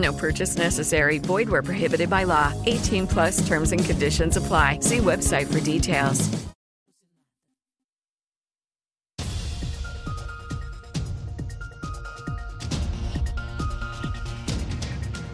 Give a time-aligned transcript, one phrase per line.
[0.00, 1.18] No purchase necessary.
[1.18, 2.52] Void where prohibited by law.
[2.66, 4.78] 18 plus terms and conditions apply.
[4.80, 6.28] See website for details.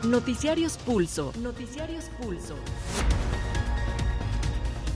[0.06, 1.32] Noticiarios Pulso.
[1.42, 2.54] Noticiarios Pulso.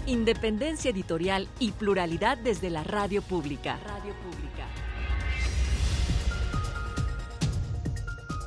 [0.06, 3.78] Independencia editorial y pluralidad desde la radio pública.
[3.84, 4.80] Radio pública.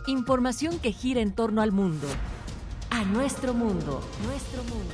[0.05, 2.07] Información que gira en torno al mundo.
[2.89, 4.01] A nuestro mundo.
[4.25, 4.93] Nuestro mundo.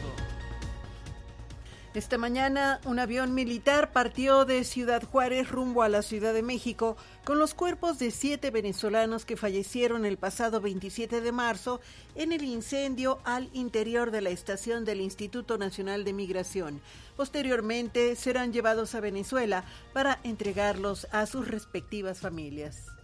[1.95, 6.95] Esta mañana un avión militar partió de Ciudad Juárez rumbo a la Ciudad de México
[7.25, 11.81] con los cuerpos de siete venezolanos que fallecieron el pasado 27 de marzo
[12.13, 16.81] en el incendio al interior de la estación del Instituto Nacional de Migración.
[17.17, 22.98] Posteriormente serán llevados a Venezuela para entregarlos a sus respectivas familias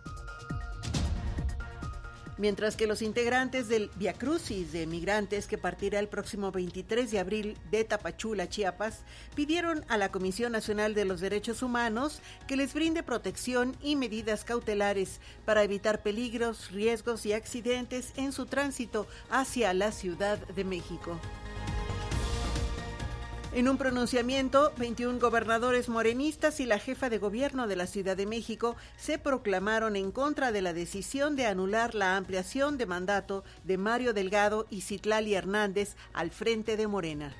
[2.37, 7.19] mientras que los integrantes del Via Crucis de migrantes que partirá el próximo 23 de
[7.19, 8.99] abril de Tapachula, Chiapas,
[9.35, 14.43] pidieron a la Comisión Nacional de los Derechos Humanos que les brinde protección y medidas
[14.43, 21.19] cautelares para evitar peligros, riesgos y accidentes en su tránsito hacia la Ciudad de México.
[23.55, 28.25] En un pronunciamiento, 21 gobernadores morenistas y la jefa de gobierno de la Ciudad de
[28.25, 33.77] México se proclamaron en contra de la decisión de anular la ampliación de mandato de
[33.77, 37.33] Mario Delgado y Citlali Hernández al frente de Morena.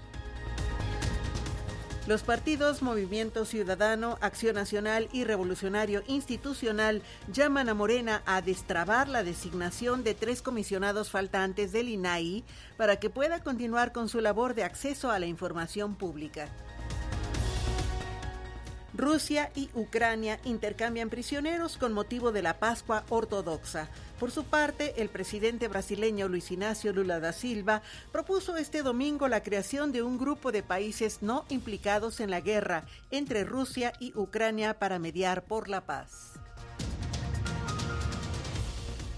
[2.07, 7.01] Los partidos Movimiento Ciudadano, Acción Nacional y Revolucionario Institucional
[7.33, 12.44] llaman a Morena a destrabar la designación de tres comisionados faltantes del INAI
[12.77, 16.47] para que pueda continuar con su labor de acceso a la información pública.
[18.97, 23.89] Rusia y Ucrania intercambian prisioneros con motivo de la Pascua Ortodoxa.
[24.19, 27.81] Por su parte, el presidente brasileño Luis Ignacio Lula da Silva
[28.13, 32.85] propuso este domingo la creación de un grupo de países no implicados en la guerra
[33.11, 36.39] entre Rusia y Ucrania para mediar por la paz.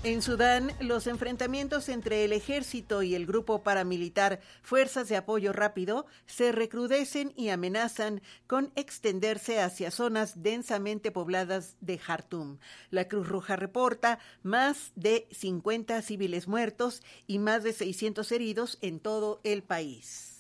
[0.07, 6.05] En Sudán, los enfrentamientos entre el ejército y el grupo paramilitar Fuerzas de Apoyo Rápido
[6.25, 12.57] se recrudecen y amenazan con extenderse hacia zonas densamente pobladas de Jartum.
[12.89, 19.01] La Cruz Roja reporta más de 50 civiles muertos y más de 600 heridos en
[19.01, 20.36] todo el país.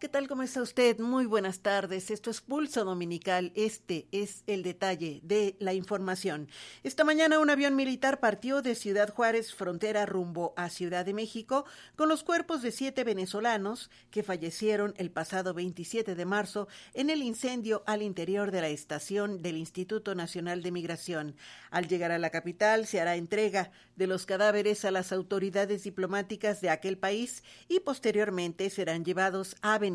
[0.00, 0.28] ¿Qué tal?
[0.28, 1.00] ¿Cómo está usted?
[1.00, 2.12] Muy buenas tardes.
[2.12, 3.50] Esto es Pulso Dominical.
[3.56, 6.48] Este es el detalle de la información.
[6.84, 11.64] Esta mañana un avión militar partió de Ciudad Juárez, frontera rumbo a Ciudad de México,
[11.96, 17.20] con los cuerpos de siete venezolanos que fallecieron el pasado 27 de marzo en el
[17.20, 21.34] incendio al interior de la estación del Instituto Nacional de Migración.
[21.72, 26.60] Al llegar a la capital se hará entrega de los cadáveres a las autoridades diplomáticas
[26.60, 29.87] de aquel país y posteriormente serán llevados a Venezuela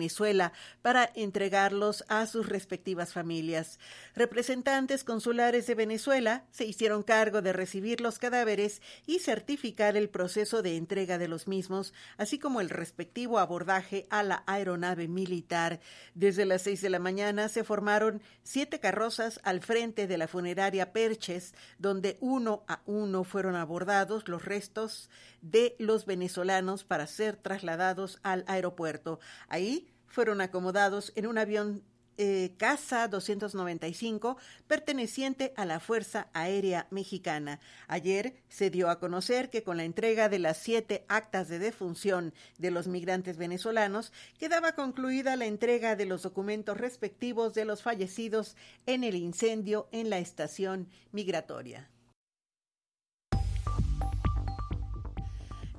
[0.82, 3.80] para entregarlos a sus respectivas familias.
[4.16, 10.62] Representantes consulares de Venezuela se hicieron cargo de recibir los cadáveres y certificar el proceso
[10.62, 15.80] de entrega de los mismos, así como el respectivo abordaje a la aeronave militar.
[16.14, 20.94] Desde las seis de la mañana se formaron siete carrozas al frente de la funeraria
[20.94, 25.10] Perches, donde uno a uno fueron abordados los restos
[25.42, 29.20] de los venezolanos para ser trasladados al aeropuerto.
[29.50, 29.83] Ahí
[30.14, 31.84] fueron acomodados en un avión
[32.20, 34.38] eh, Casa 295
[34.68, 37.60] perteneciente a la Fuerza Aérea Mexicana.
[37.88, 42.36] Ayer se dio a conocer que con la entrega de las siete actas de defunción
[42.60, 48.56] de los migrantes venezolanos quedaba concluida la entrega de los documentos respectivos de los fallecidos
[48.86, 51.90] en el incendio en la estación migratoria.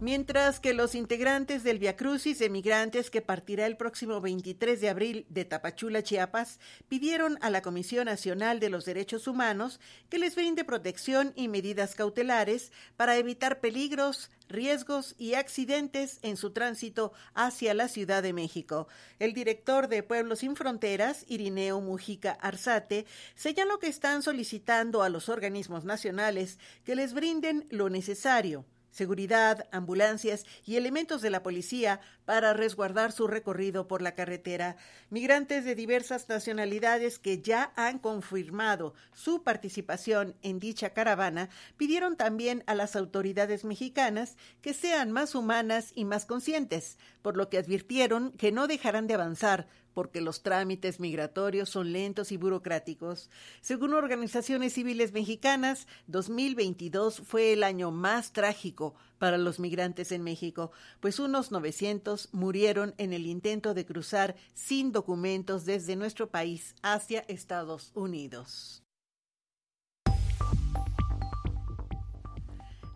[0.01, 4.89] Mientras que los integrantes del Via Crucis de Migrantes que partirá el próximo 23 de
[4.89, 6.59] abril de Tapachula, Chiapas,
[6.89, 11.95] pidieron a la Comisión Nacional de los Derechos Humanos que les brinde protección y medidas
[11.95, 18.89] cautelares para evitar peligros, riesgos y accidentes en su tránsito hacia la Ciudad de México.
[19.19, 23.07] El director de Pueblos sin Fronteras, Irineo Mujica Arzate,
[23.37, 28.65] señaló que están solicitando a los organismos nacionales que les brinden lo necesario
[28.95, 34.77] seguridad, ambulancias y elementos de la policía para resguardar su recorrido por la carretera.
[35.11, 42.63] Migrantes de diversas nacionalidades que ya han confirmado su participación en dicha caravana pidieron también
[42.67, 48.31] a las autoridades mexicanas que sean más humanas y más conscientes, por lo que advirtieron
[48.33, 53.31] que no dejarán de avanzar porque los trámites migratorios son lentos y burocráticos.
[53.61, 60.73] Según organizaciones civiles mexicanas, 2022 fue el año más trágico para los migrantes en México,
[61.01, 67.21] pues unos 900 murieron en el intento de cruzar sin documentos desde nuestro país hacia
[67.29, 68.84] Estados Unidos.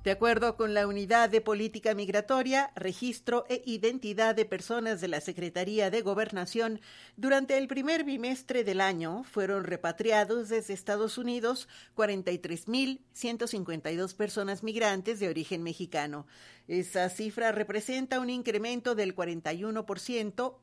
[0.05, 5.21] De acuerdo con la Unidad de Política Migratoria, Registro e Identidad de Personas de la
[5.21, 6.81] Secretaría de Gobernación,
[7.17, 11.67] durante el primer bimestre del año fueron repatriados desde Estados Unidos
[11.97, 16.29] 43.152 personas migrantes de origen mexicano.
[16.69, 20.59] Esa cifra representa un incremento del 41%,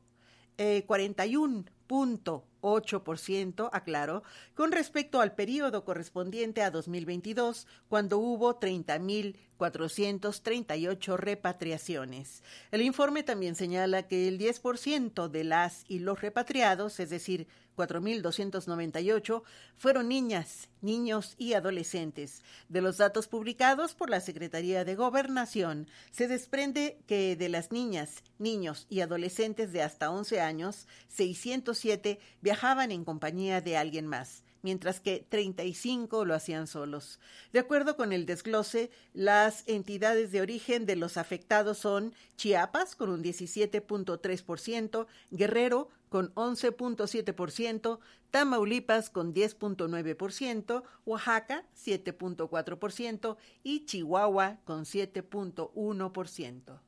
[0.58, 4.22] eh, 41.8%, aclaro,
[4.54, 12.42] con respecto al periodo correspondiente a 2022, cuando hubo 30.438 repatriaciones.
[12.70, 19.42] El informe también señala que el 10% de las y los repatriados, es decir, 4.298
[19.76, 22.42] fueron niñas, niños y adolescentes.
[22.68, 28.22] De los datos publicados por la Secretaría de Gobernación, se desprende que de las niñas,
[28.38, 34.98] niños y adolescentes de hasta 11 años, 607 viajaban en compañía de alguien más mientras
[34.98, 37.20] que 35 lo hacían solos.
[37.52, 43.10] De acuerdo con el desglose, las entidades de origen de los afectados son Chiapas con
[43.10, 48.00] un 17.3%, Guerrero con 11.7%,
[48.32, 56.85] Tamaulipas con 10.9%, Oaxaca 7.4% y Chihuahua con 7.1%.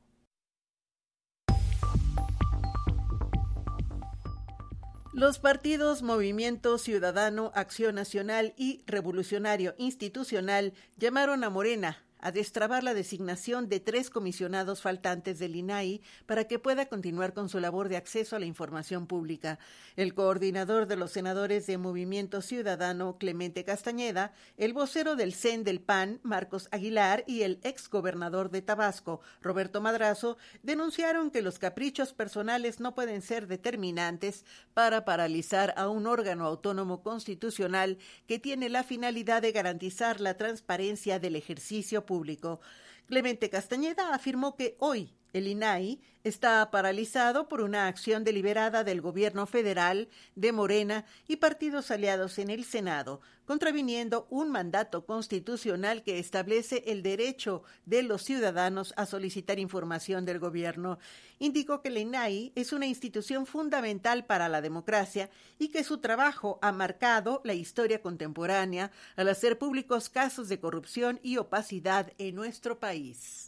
[5.19, 12.95] Los partidos Movimiento Ciudadano, Acción Nacional y Revolucionario Institucional llamaron a Morena a destrabar la
[12.95, 17.97] designación de tres comisionados faltantes del INAI para que pueda continuar con su labor de
[17.97, 19.59] acceso a la información pública.
[19.97, 25.81] El coordinador de los senadores de Movimiento Ciudadano, Clemente Castañeda, el vocero del CEN del
[25.81, 32.81] PAN, Marcos Aguilar, y el exgobernador de Tabasco, Roberto Madrazo, denunciaron que los caprichos personales
[32.81, 34.45] no pueden ser determinantes
[34.75, 41.19] para paralizar a un órgano autónomo constitucional que tiene la finalidad de garantizar la transparencia
[41.19, 42.61] del ejercicio público.
[43.07, 49.47] Clemente Castañeda afirmó que hoy el INAI está paralizado por una acción deliberada del gobierno
[49.47, 56.85] federal, de Morena y partidos aliados en el Senado, contraviniendo un mandato constitucional que establece
[56.87, 60.99] el derecho de los ciudadanos a solicitar información del gobierno.
[61.39, 66.59] Indicó que el INAI es una institución fundamental para la democracia y que su trabajo
[66.63, 72.79] ha marcado la historia contemporánea al hacer públicos casos de corrupción y opacidad en nuestro
[72.79, 73.48] país.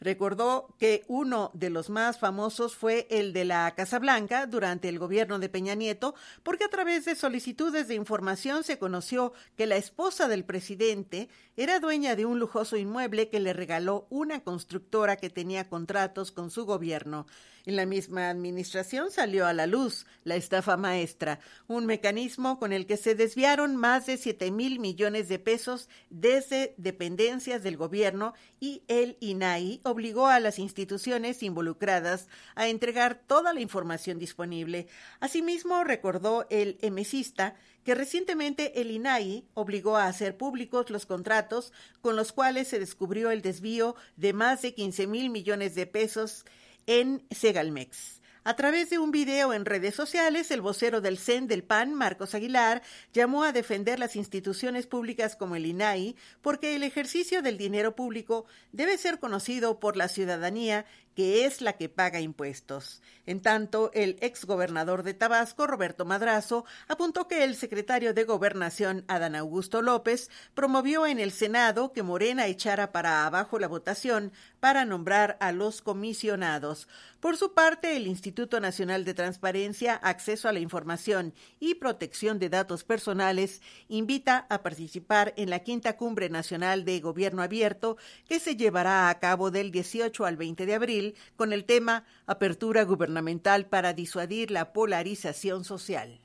[0.00, 4.98] Recordó que uno de los más famosos fue el de la Casa Blanca durante el
[4.98, 6.14] gobierno de Peña Nieto,
[6.44, 11.80] porque a través de solicitudes de información se conoció que la esposa del presidente era
[11.80, 16.64] dueña de un lujoso inmueble que le regaló una constructora que tenía contratos con su
[16.64, 17.26] gobierno.
[17.68, 22.86] En la misma administración salió a la luz la estafa maestra, un mecanismo con el
[22.86, 28.84] que se desviaron más de 7 mil millones de pesos desde dependencias del gobierno y
[28.88, 34.88] el INAI obligó a las instituciones involucradas a entregar toda la información disponible.
[35.20, 37.54] Asimismo, recordó el emesista
[37.84, 43.30] que recientemente el INAI obligó a hacer públicos los contratos con los cuales se descubrió
[43.30, 46.44] el desvío de más de 15 mil millones de pesos
[46.86, 48.17] en Segalmex.
[48.48, 52.34] A través de un video en redes sociales, el vocero del CEN del PAN, Marcos
[52.34, 52.80] Aguilar,
[53.12, 58.46] llamó a defender las instituciones públicas como el INAI porque el ejercicio del dinero público
[58.72, 60.86] debe ser conocido por la ciudadanía
[61.18, 63.02] que es la que paga impuestos.
[63.26, 69.34] En tanto, el exgobernador de Tabasco, Roberto Madrazo, apuntó que el secretario de Gobernación, Adán
[69.34, 75.36] Augusto López, promovió en el Senado que Morena echara para abajo la votación para nombrar
[75.40, 76.86] a los comisionados.
[77.18, 82.48] Por su parte, el Instituto Nacional de Transparencia, Acceso a la Información y Protección de
[82.48, 87.96] Datos Personales invita a participar en la quinta cumbre nacional de Gobierno Abierto
[88.28, 92.84] que se llevará a cabo del 18 al 20 de abril con el tema Apertura
[92.84, 96.20] Gubernamental para disuadir la polarización social.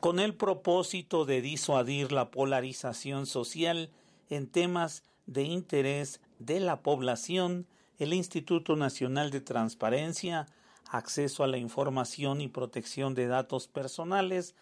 [0.00, 3.90] Con el propósito de disuadir la polarización social
[4.28, 7.66] en temas de interés de la población,
[7.98, 10.46] el Instituto Nacional de Transparencia,
[10.88, 14.54] Acceso a la Información y Protección de Datos Personales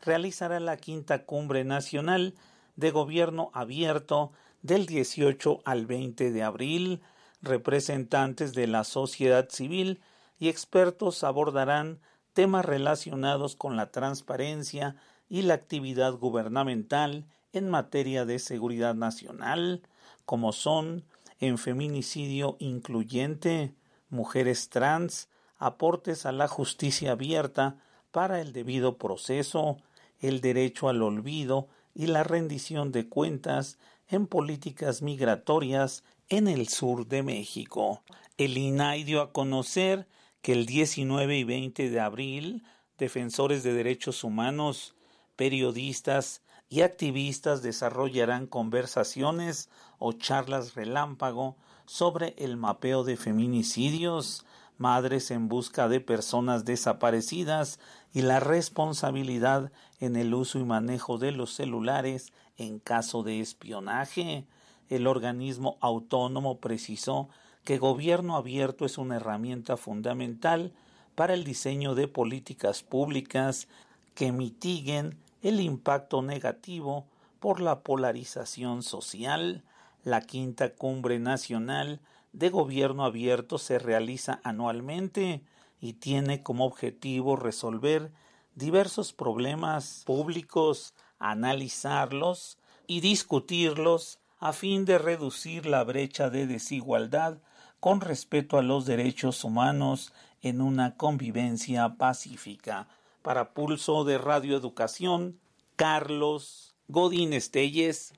[0.00, 2.34] realizará la quinta cumbre nacional
[2.76, 4.32] de gobierno abierto
[4.62, 7.00] del 18 al 20 de abril.
[7.42, 10.00] Representantes de la sociedad civil
[10.38, 12.00] y expertos abordarán
[12.32, 14.96] temas relacionados con la transparencia
[15.28, 19.82] y la actividad gubernamental en materia de seguridad nacional,
[20.24, 21.04] como son
[21.40, 23.74] en feminicidio incluyente,
[24.08, 27.76] mujeres trans, aportes a la justicia abierta
[28.12, 29.78] para el debido proceso,
[30.20, 37.06] el derecho al olvido y la rendición de cuentas en políticas migratorias en el sur
[37.06, 38.00] de México.
[38.38, 40.08] El INAI dio a conocer
[40.40, 42.64] que el 19 y 20 de abril
[42.96, 44.94] defensores de derechos humanos,
[45.36, 54.46] periodistas y activistas desarrollarán conversaciones o charlas relámpago sobre el mapeo de feminicidios,
[54.78, 57.78] madres en busca de personas desaparecidas
[58.14, 59.70] y la responsabilidad
[60.00, 64.46] en el uso y manejo de los celulares en caso de espionaje.
[64.88, 67.28] El organismo autónomo precisó
[67.64, 70.72] que gobierno abierto es una herramienta fundamental
[71.14, 73.68] para el diseño de políticas públicas
[74.14, 77.06] que mitiguen el impacto negativo
[77.40, 79.62] por la polarización social.
[80.04, 82.00] La quinta cumbre nacional
[82.32, 85.42] de gobierno abierto se realiza anualmente
[85.80, 88.12] y tiene como objetivo resolver
[88.54, 97.38] diversos problemas públicos, analizarlos y discutirlos a fin de reducir la brecha de desigualdad
[97.78, 102.88] con respeto a los derechos humanos en una convivencia pacífica
[103.22, 105.38] para Pulso de Radio Educación,
[105.76, 108.14] Carlos Godín Estelles.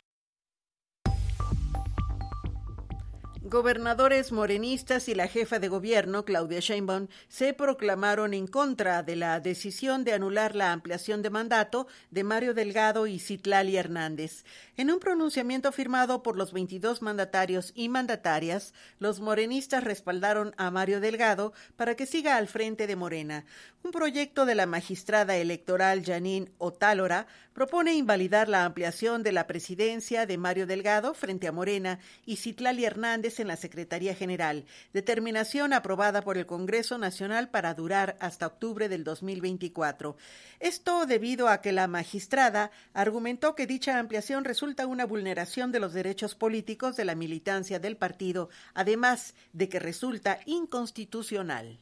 [3.47, 9.39] Gobernadores morenistas y la jefa de gobierno, Claudia Sheinbaum, se proclamaron en contra de la
[9.39, 14.47] decisión de anular la ampliación de mandato de Mario Delgado y Citlali Hernández.
[14.79, 21.01] En un pronunciamiento firmado por los 22 mandatarios y mandatarias, los morenistas respaldaron a Mario
[21.01, 23.45] Delgado para que siga al frente de Morena.
[23.83, 30.25] Un proyecto de la magistrada electoral Janine Otálora propone invalidar la ampliación de la presidencia
[30.25, 36.23] de Mario Delgado frente a Morena y Citlali Hernández en la Secretaría General, determinación aprobada
[36.23, 40.17] por el Congreso Nacional para durar hasta octubre del 2024.
[40.61, 45.93] Esto debido a que la magistrada argumentó que dicha ampliación resulta una vulneración de los
[45.93, 51.79] derechos políticos de la militancia del partido, además de que resulta inconstitucional.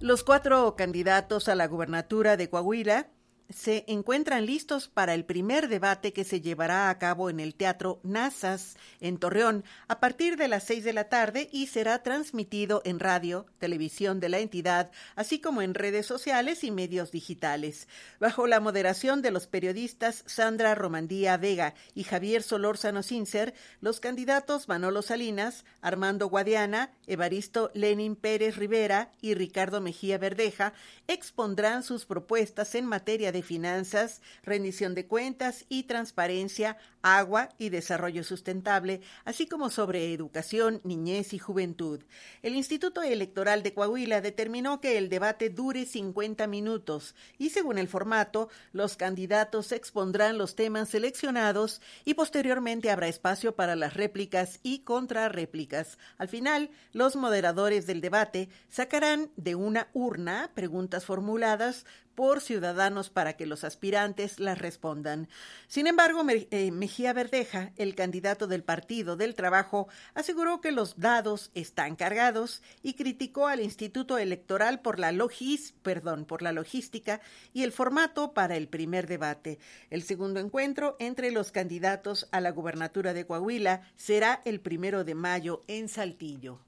[0.00, 3.08] Los cuatro candidatos a la gubernatura de Coahuila
[3.50, 8.00] se encuentran listos para el primer debate que se llevará a cabo en el Teatro
[8.02, 13.00] Nazas en Torreón a partir de las seis de la tarde y será transmitido en
[13.00, 17.88] radio, televisión de la entidad, así como en redes sociales y medios digitales.
[18.20, 24.68] Bajo la moderación de los periodistas Sandra Romandía Vega y Javier Solórzano Sincer, los candidatos
[24.68, 30.72] Manolo Salinas, Armando Guadiana, Evaristo Lenin Pérez Rivera y Ricardo Mejía Verdeja
[31.08, 38.24] expondrán sus propuestas en materia de finanzas, rendición de cuentas y transparencia, agua y desarrollo
[38.24, 42.00] sustentable, así como sobre educación, niñez y juventud.
[42.42, 47.88] El Instituto Electoral de Coahuila determinó que el debate dure 50 minutos y según el
[47.88, 54.80] formato, los candidatos expondrán los temas seleccionados y posteriormente habrá espacio para las réplicas y
[54.80, 55.98] contrarréplicas.
[56.18, 63.34] Al final, los moderadores del debate sacarán de una urna preguntas formuladas por ciudadanos para
[63.34, 65.28] que los aspirantes las respondan.
[65.68, 71.50] Sin embargo, eh, Mejía Verdeja, el candidato del Partido del Trabajo, aseguró que los dados
[71.54, 77.20] están cargados y criticó al Instituto Electoral por la, logis, perdón, por la logística
[77.52, 79.58] y el formato para el primer debate.
[79.90, 85.14] El segundo encuentro entre los candidatos a la gubernatura de Coahuila será el primero de
[85.14, 86.60] mayo en Saltillo.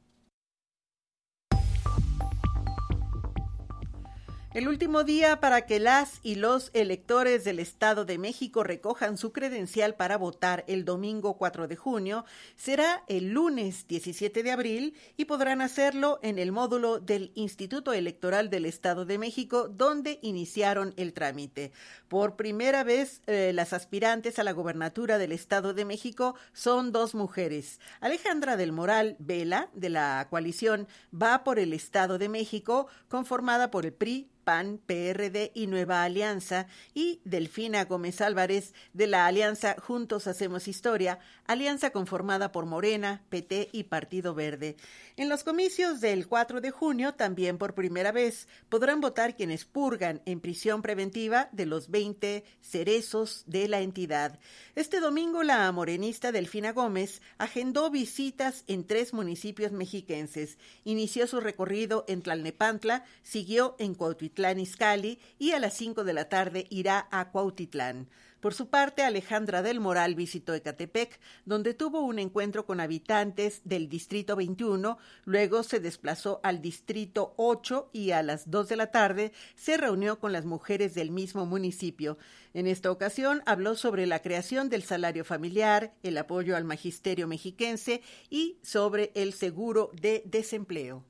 [4.55, 9.33] El último día para que las y los electores del Estado de México recojan su
[9.33, 15.25] credencial para votar el domingo 4 de junio será el lunes 17 de abril y
[15.25, 21.15] podrán hacerlo en el módulo del Instituto Electoral del Estado de México donde iniciaron el
[21.15, 21.73] trámite.
[22.09, 27.15] Por primera vez, eh, las aspirantes a la gobernatura del Estado de México son dos
[27.15, 27.81] mujeres.
[28.03, 33.87] Alejandra del Moral Vela, de la coalición Va por el Estado de México, conformada por
[33.87, 40.27] el PRI, PAN, PRD y Nueva Alianza, y Delfina Gómez Álvarez de la Alianza Juntos
[40.27, 44.77] Hacemos Historia, alianza conformada por Morena, PT y Partido Verde.
[45.17, 50.23] En los comicios del 4 de junio, también por primera vez, podrán votar quienes purgan
[50.27, 54.39] en prisión preventiva de los 20 cerezos de la entidad.
[54.75, 60.59] Este domingo, la morenista Delfina Gómez agendó visitas en tres municipios mexiquenses.
[60.85, 66.29] Inició su recorrido en Tlalnepantla, siguió en Cuautitlán Izcalli y a las 5 de la
[66.29, 68.09] tarde irá a Cuautitlán.
[68.43, 73.89] Por su parte, Alejandra del Moral visitó Ecatepec, donde tuvo un encuentro con habitantes del
[73.89, 79.33] Distrito 21, luego se desplazó al Distrito 8 y a las 2 de la tarde
[79.55, 82.19] se reunió con las mujeres del mismo municipio.
[82.53, 88.03] En esta ocasión habló sobre la creación del salario familiar, el apoyo al magisterio mexiquense
[88.29, 91.05] y sobre el seguro de desempleo.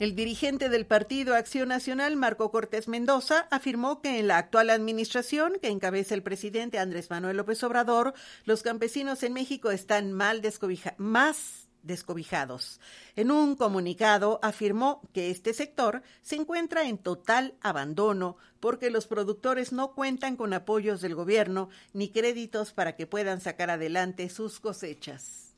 [0.00, 5.58] El dirigente del Partido Acción Nacional, Marco Cortés Mendoza, afirmó que en la actual administración
[5.60, 8.14] que encabeza el presidente Andrés Manuel López Obrador,
[8.46, 12.80] los campesinos en México están más descobijados.
[13.14, 19.70] En un comunicado afirmó que este sector se encuentra en total abandono porque los productores
[19.70, 25.49] no cuentan con apoyos del gobierno ni créditos para que puedan sacar adelante sus cosechas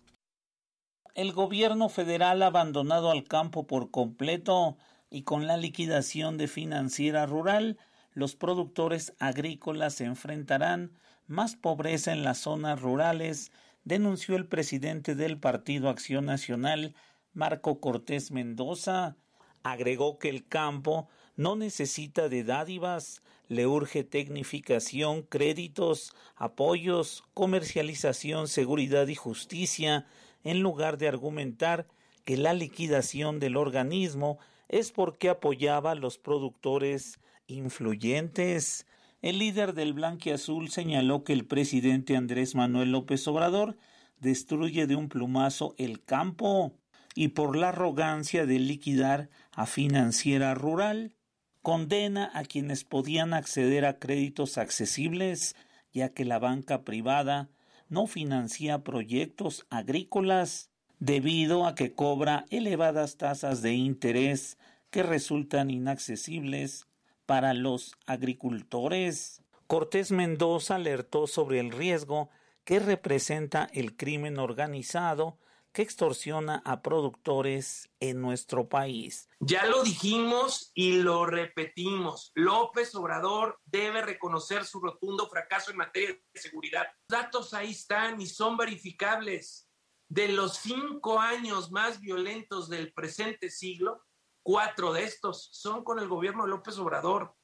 [1.14, 4.76] el gobierno federal ha abandonado al campo por completo
[5.11, 7.78] y con la liquidación de financiera rural,
[8.14, 10.92] los productores agrícolas enfrentarán
[11.26, 13.52] más pobreza en las zonas rurales,
[13.84, 16.95] denunció el presidente del Partido Acción Nacional,
[17.34, 19.17] Marco Cortés Mendoza.
[19.63, 29.08] Agregó que el campo no necesita de dádivas, le urge tecnificación, créditos, apoyos, comercialización, seguridad
[29.08, 30.06] y justicia,
[30.45, 31.87] en lugar de argumentar
[32.25, 38.87] que la liquidación del organismo es porque apoyaba a los productores influyentes.
[39.21, 43.76] El líder del Blanquiazul señaló que el presidente Andrés Manuel López Obrador
[44.19, 46.73] destruye de un plumazo el campo
[47.15, 51.15] y por la arrogancia de liquidar a financiera rural,
[51.61, 55.55] condena a quienes podían acceder a créditos accesibles,
[55.93, 57.50] ya que la banca privada
[57.93, 64.57] no financia proyectos agrícolas debido a que cobra elevadas tasas de interés
[64.91, 66.87] que resultan inaccesibles
[67.26, 69.43] para los agricultores.
[69.67, 72.31] Cortés Mendoza alertó sobre el riesgo
[72.65, 75.37] que representa el crimen organizado
[75.73, 79.28] que extorsiona a productores en nuestro país.
[79.41, 82.30] Ya lo dijimos y lo repetimos.
[82.35, 86.87] López Obrador debe reconocer su rotundo fracaso en materia de seguridad.
[87.08, 89.69] Los datos ahí están y son verificables.
[90.08, 94.04] De los cinco años más violentos del presente siglo,
[94.43, 97.35] cuatro de estos son con el gobierno de López Obrador.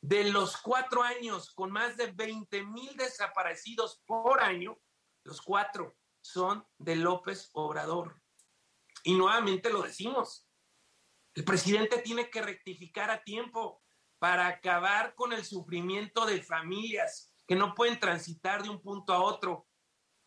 [0.00, 4.76] De los cuatro años con más de 20 mil desaparecidos por año,
[5.22, 8.20] los cuatro son de López Obrador.
[9.04, 10.48] Y nuevamente lo decimos,
[11.34, 13.82] el presidente tiene que rectificar a tiempo
[14.18, 19.20] para acabar con el sufrimiento de familias que no pueden transitar de un punto a
[19.20, 19.66] otro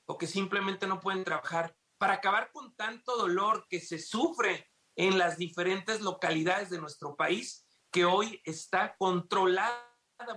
[0.05, 5.17] o que simplemente no pueden trabajar, para acabar con tanto dolor que se sufre en
[5.17, 9.81] las diferentes localidades de nuestro país que hoy está controlada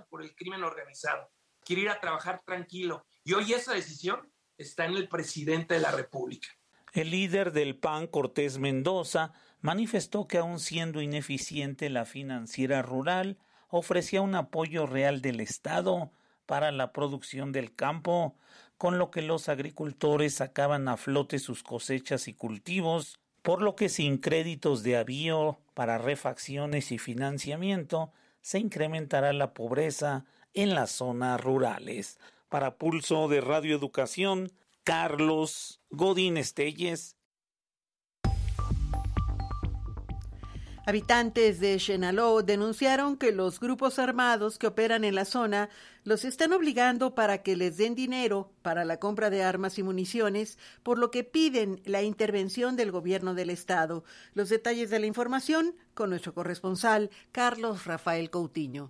[0.09, 1.29] por el crimen organizado.
[1.61, 3.05] Quiere ir a trabajar tranquilo.
[3.23, 6.49] Y hoy esa decisión está en el presidente de la República.
[6.93, 13.37] El líder del PAN, Cortés Mendoza, manifestó que aun siendo ineficiente la financiera rural,
[13.69, 16.11] ofrecía un apoyo real del Estado
[16.45, 18.35] para la producción del campo,
[18.77, 23.87] con lo que los agricultores sacaban a flote sus cosechas y cultivos, por lo que
[23.87, 31.39] sin créditos de avío para refacciones y financiamiento se incrementará la pobreza en las zonas
[31.39, 32.19] rurales.
[32.49, 34.51] Para Pulso de Radio Educación,
[34.83, 37.15] Carlos Godín Estelles.
[40.87, 45.69] Habitantes de Chenaló denunciaron que los grupos armados que operan en la zona
[46.03, 50.57] los están obligando para que les den dinero para la compra de armas y municiones,
[50.81, 54.03] por lo que piden la intervención del gobierno del estado.
[54.33, 58.89] Los detalles de la información con nuestro corresponsal Carlos Rafael Coutinho.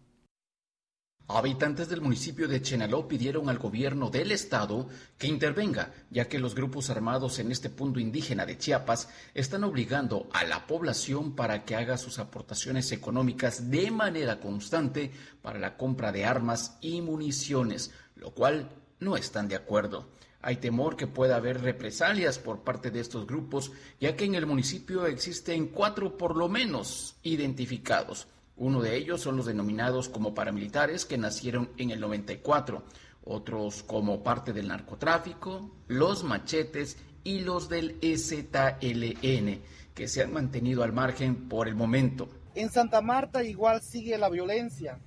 [1.31, 4.87] Habitantes del municipio de Chenaló pidieron al gobierno del estado
[5.19, 10.27] que intervenga, ya que los grupos armados en este punto indígena de Chiapas están obligando
[10.33, 15.11] a la población para que haga sus aportaciones económicas de manera constante
[15.43, 18.67] para la compra de armas y municiones, lo cual
[18.99, 20.09] no están de acuerdo.
[20.41, 24.47] Hay temor que pueda haber represalias por parte de estos grupos, ya que en el
[24.47, 28.25] municipio existen cuatro por lo menos identificados
[28.59, 32.83] uno de ellos son los denominados como paramilitares que nacieron en el 94,
[33.23, 39.61] otros como parte del narcotráfico, los machetes y los del EZLN,
[39.95, 42.27] que se han mantenido al margen por el momento.
[42.53, 44.99] En Santa Marta igual sigue la violencia.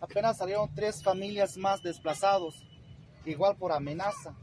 [0.00, 2.64] Apenas salieron tres familias más desplazados,
[3.26, 4.34] igual por amenaza,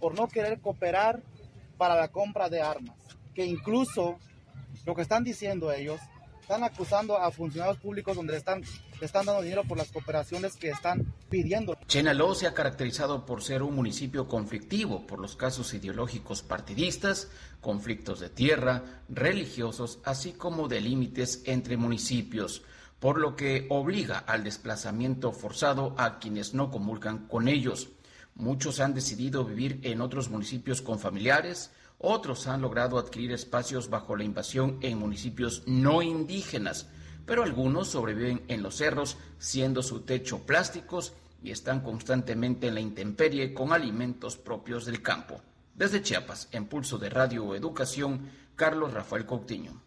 [0.00, 1.22] por no querer cooperar
[1.78, 2.96] para la compra de armas,
[3.32, 4.18] que incluso
[4.86, 6.00] lo que están diciendo ellos
[6.52, 8.62] están acusando a funcionarios públicos donde están,
[9.00, 11.78] están dando dinero por las cooperaciones que están pidiendo.
[11.86, 17.30] Chenaló se ha caracterizado por ser un municipio conflictivo por los casos ideológicos partidistas,
[17.62, 22.62] conflictos de tierra, religiosos, así como de límites entre municipios,
[23.00, 27.88] por lo que obliga al desplazamiento forzado a quienes no comulgan con ellos.
[28.34, 31.70] Muchos han decidido vivir en otros municipios con familiares,
[32.02, 36.88] otros han logrado adquirir espacios bajo la invasión en municipios no indígenas,
[37.24, 42.80] pero algunos sobreviven en los cerros, siendo su techo plásticos y están constantemente en la
[42.80, 45.40] intemperie con alimentos propios del campo.
[45.74, 49.81] Desde Chiapas, en pulso de Radio Educación, Carlos Rafael Coutinho.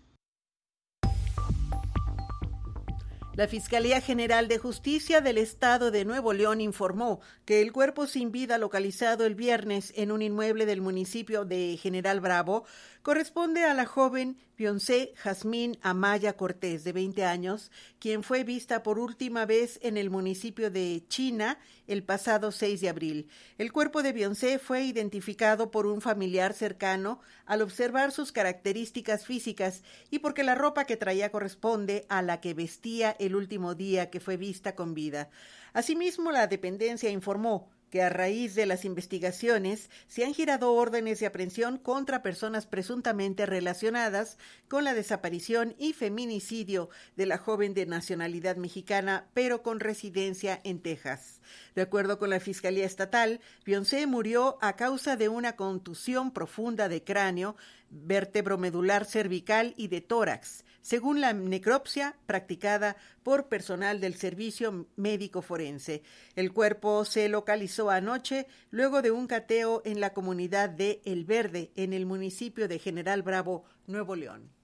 [3.35, 8.31] La Fiscalía General de Justicia del Estado de Nuevo León informó que el cuerpo sin
[8.31, 12.63] vida localizado el viernes en un inmueble del municipio de General Bravo
[13.01, 18.99] corresponde a la joven Beyoncé Jazmín Amaya Cortés, de 20 años, quien fue vista por
[18.99, 23.29] última vez en el municipio de China el pasado 6 de abril.
[23.57, 29.83] El cuerpo de Beyoncé fue identificado por un familiar cercano al observar sus características físicas
[30.09, 34.35] y porque la ropa que traía corresponde a la que vestía último día que fue
[34.35, 35.29] vista con vida.
[35.71, 41.27] Asimismo, la dependencia informó que a raíz de las investigaciones se han girado órdenes de
[41.27, 48.57] aprehensión contra personas presuntamente relacionadas con la desaparición y feminicidio de la joven de nacionalidad
[48.57, 51.34] mexicana, pero con residencia en Texas.
[51.75, 57.03] De acuerdo con la Fiscalía Estatal, Beyoncé murió a causa de una contusión profunda de
[57.03, 57.55] cráneo,
[57.89, 65.41] vértebro medular cervical y de tórax según la necropsia practicada por personal del Servicio Médico
[65.41, 66.03] Forense.
[66.35, 71.71] El cuerpo se localizó anoche luego de un cateo en la comunidad de El Verde,
[71.75, 74.54] en el municipio de General Bravo, Nuevo León.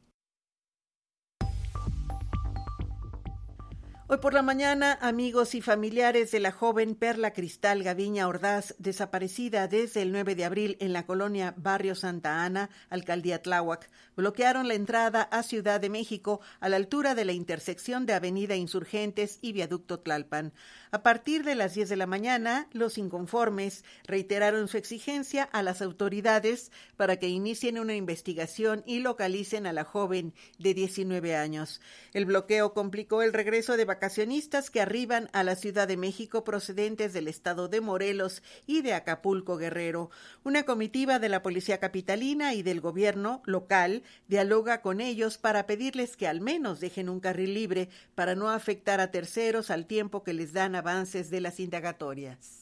[4.14, 9.70] Hoy por la mañana, amigos y familiares de la joven Perla Cristal Gaviña Ordaz, desaparecida
[9.70, 13.90] desde el 9 de abril en la colonia Barrio Santa Ana, Alcaldía Tláhuac,
[14.22, 18.56] bloquearon la entrada a Ciudad de México a la altura de la intersección de Avenida
[18.56, 20.54] Insurgentes y Viaducto Tlalpan.
[20.92, 25.82] A partir de las 10 de la mañana, los inconformes reiteraron su exigencia a las
[25.82, 31.82] autoridades para que inicien una investigación y localicen a la joven de 19 años.
[32.14, 37.14] El bloqueo complicó el regreso de vacacionistas que arriban a la Ciudad de México procedentes
[37.14, 40.12] del estado de Morelos y de Acapulco Guerrero.
[40.44, 46.16] Una comitiva de la Policía Capitalina y del gobierno local dialoga con ellos para pedirles
[46.16, 50.34] que al menos dejen un carril libre para no afectar a terceros al tiempo que
[50.34, 52.61] les dan avances de las indagatorias.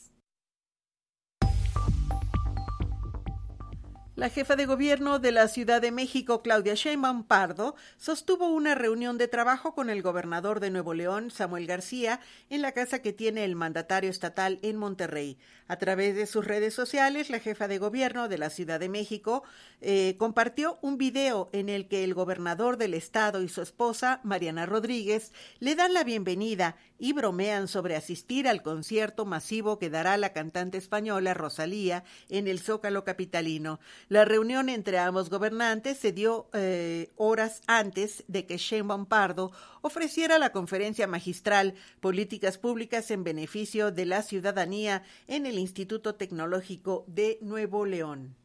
[4.20, 9.18] La jefa de gobierno de la Ciudad de México, Claudia Sheinbaum Pardo, sostuvo una reunión
[9.18, 13.46] de trabajo con el gobernador de Nuevo León, Samuel García, en la casa que tiene
[13.46, 15.38] el mandatario estatal en Monterrey.
[15.70, 19.44] A través de sus redes sociales, la jefa de gobierno de la Ciudad de México
[19.80, 24.66] eh, compartió un video en el que el gobernador del estado y su esposa, Mariana
[24.66, 30.34] Rodríguez, le dan la bienvenida y bromean sobre asistir al concierto masivo que dará la
[30.34, 33.80] cantante española Rosalía en el Zócalo capitalino.
[34.10, 40.40] La reunión entre ambos gobernantes se dio eh, horas antes de que Sheinbaum Pardo ofreciera
[40.40, 47.38] la conferencia magistral Políticas Públicas en beneficio de la ciudadanía en el Instituto Tecnológico de
[47.44, 48.36] Nuevo León.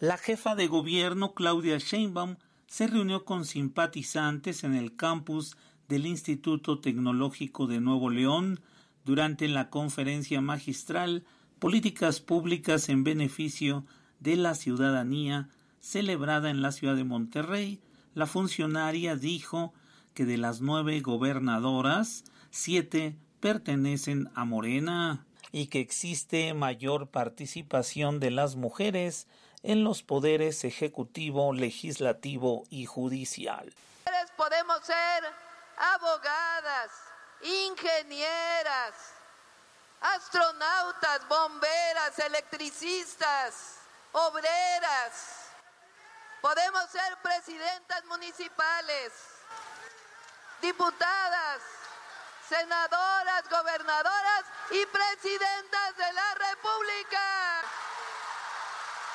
[0.00, 2.34] La jefa de gobierno Claudia Sheinbaum
[2.66, 8.60] se reunió con simpatizantes en el campus del Instituto Tecnológico de Nuevo León
[9.04, 11.24] durante la conferencia magistral
[11.60, 13.84] Políticas Públicas en Beneficio
[14.20, 15.48] de la Ciudadanía
[15.80, 17.80] celebrada en la ciudad de Monterrey,
[18.14, 19.72] la funcionaria dijo
[20.14, 28.30] que de las nueve gobernadoras, siete pertenecen a Morena y que existe mayor participación de
[28.30, 29.28] las mujeres
[29.62, 33.72] en los poderes ejecutivo, legislativo y judicial.
[34.36, 35.24] Podemos ser
[35.94, 36.90] abogadas,
[37.42, 38.94] ingenieras,
[40.00, 43.77] astronautas, bomberas, electricistas,
[44.12, 45.50] obreras.
[46.40, 49.12] Podemos ser presidentas municipales,
[50.62, 51.62] diputadas,
[52.48, 57.62] senadoras, gobernadoras y presidentas de la República.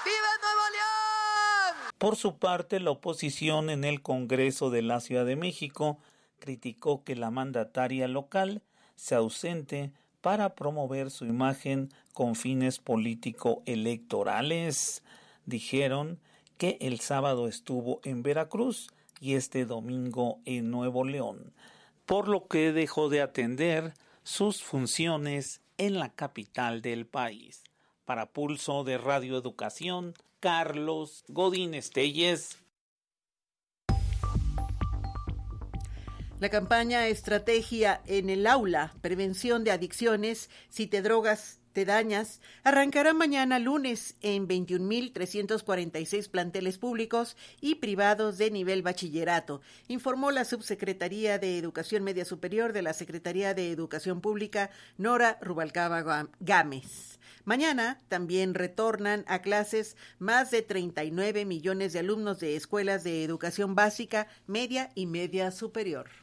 [0.06, 1.94] ¡Viva Nuevo León!
[1.98, 5.98] Por su parte, la oposición en el Congreso de la Ciudad de México
[6.40, 8.62] criticó que la mandataria local
[8.98, 15.04] se ausente para promover su imagen con fines político-electorales.
[15.46, 16.20] Dijeron
[16.58, 21.54] que el sábado estuvo en Veracruz y este domingo en Nuevo León,
[22.06, 27.64] por lo que dejó de atender sus funciones en la capital del país.
[28.06, 32.58] Para Pulso de Radio Educación, Carlos Godín Estelles.
[36.40, 43.14] La campaña Estrategia en el Aula, Prevención de Adicciones, si te drogas, te dañas, arrancará
[43.14, 51.58] mañana lunes en 21.346 planteles públicos y privados de nivel bachillerato, informó la Subsecretaría de
[51.58, 57.20] Educación Media Superior de la Secretaría de Educación Pública, Nora Rubalcaba Gámez.
[57.46, 63.76] Mañana también retornan a clases más de 39 millones de alumnos de escuelas de educación
[63.76, 66.23] básica, media y media superior.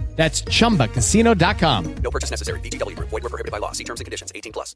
[0.15, 1.95] That's chumbacasino.com.
[2.03, 2.59] No purchase necessary.
[2.61, 2.95] BGW.
[2.99, 3.71] Void were prohibited by law.
[3.71, 4.75] See terms and conditions 18 plus.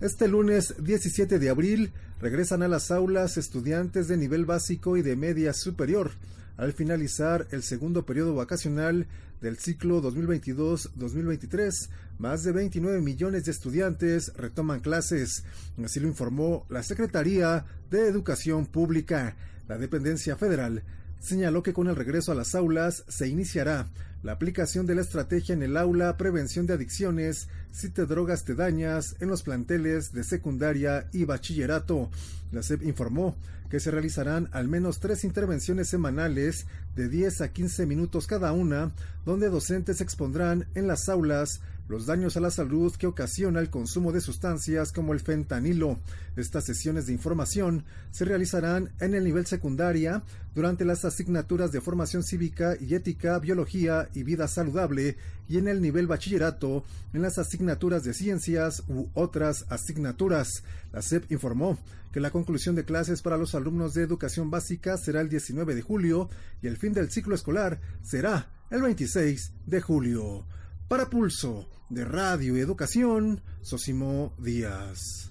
[0.00, 5.16] Este lunes 17 de abril regresan a las aulas estudiantes de nivel básico y de
[5.16, 6.12] media superior
[6.56, 9.08] al finalizar el segundo periodo vacacional
[9.40, 11.88] del ciclo 2022-2023.
[12.18, 15.44] Más de 29 millones de estudiantes retoman clases,
[15.84, 19.36] así lo informó la Secretaría de Educación Pública.
[19.66, 20.84] La dependencia federal
[21.20, 23.88] señaló que con el regreso a las aulas se iniciará
[24.22, 28.54] la aplicación de la estrategia en el aula prevención de adicciones si te drogas te
[28.54, 32.10] dañas en los planteles de secundaria y bachillerato.
[32.50, 33.36] La SEP informó
[33.70, 38.92] que se realizarán al menos tres intervenciones semanales de 10 a 15 minutos cada una,
[39.24, 44.12] donde docentes expondrán en las aulas los daños a la salud que ocasiona el consumo
[44.12, 45.98] de sustancias como el fentanilo.
[46.36, 50.22] Estas sesiones de información se realizarán en el nivel secundaria
[50.54, 55.16] durante las asignaturas de formación cívica y ética, biología y vida saludable
[55.48, 60.62] y en el nivel bachillerato en las asignaturas de ciencias u otras asignaturas.
[60.92, 61.78] La SEP informó
[62.12, 65.82] que la conclusión de clases para los alumnos de educación básica será el 19 de
[65.82, 66.28] julio
[66.62, 70.44] y el fin del ciclo escolar será el 26 de julio.
[70.88, 75.30] Para Pulso de Radio y Educación, Sosimo Díaz.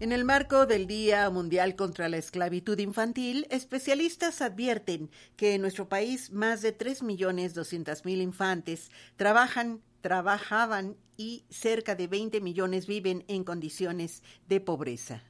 [0.00, 5.88] En el marco del Día Mundial contra la Esclavitud Infantil, especialistas advierten que en nuestro
[5.88, 14.24] país más de 3.200.000 infantes trabajan, trabajaban y cerca de 20 millones viven en condiciones
[14.48, 15.22] de pobreza.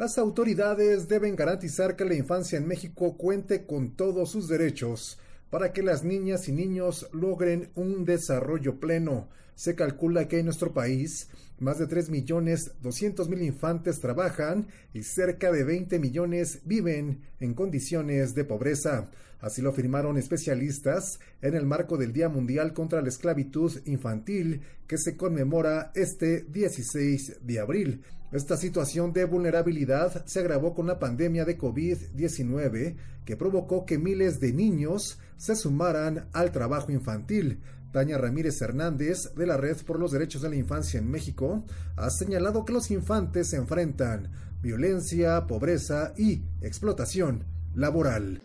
[0.00, 5.18] Las autoridades deben garantizar que la infancia en México cuente con todos sus derechos
[5.50, 9.28] para que las niñas y niños logren un desarrollo pleno.
[9.54, 11.28] Se calcula que en nuestro país
[11.60, 17.54] más de 3 millones 200 mil infantes trabajan y cerca de 20 millones viven en
[17.54, 19.10] condiciones de pobreza.
[19.40, 24.98] Así lo afirmaron especialistas en el marco del Día Mundial contra la Esclavitud Infantil que
[24.98, 28.02] se conmemora este 16 de abril.
[28.32, 34.40] Esta situación de vulnerabilidad se agravó con la pandemia de COVID-19 que provocó que miles
[34.40, 37.60] de niños se sumaran al trabajo infantil.
[37.92, 41.64] Tania Ramírez Hernández, de la Red por los Derechos de la Infancia en México,
[41.96, 44.30] ha señalado que los infantes se enfrentan
[44.62, 48.40] violencia, pobreza y explotación laboral.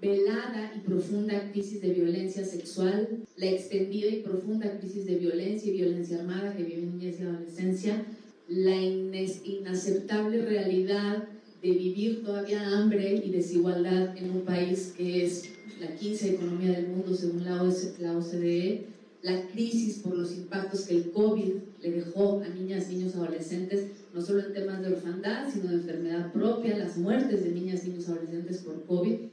[0.00, 5.76] Velada y profunda crisis de violencia sexual, la extendida y profunda crisis de violencia y
[5.76, 8.06] violencia armada que viven niñas y adolescencia,
[8.48, 11.28] la inaceptable realidad
[11.60, 16.88] de vivir todavía hambre y desigualdad en un país que es la quinta economía del
[16.88, 18.86] mundo según la OCDE,
[19.22, 24.22] la crisis por los impactos que el COVID le dejó a niñas, niños, adolescentes, no
[24.22, 28.58] solo en temas de orfandad, sino de enfermedad propia, las muertes de niñas, niños, adolescentes
[28.58, 29.30] por COVID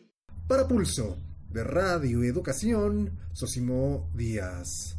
[0.47, 1.17] para Pulso
[1.49, 4.96] de Radio Educación, Sosimo Díaz.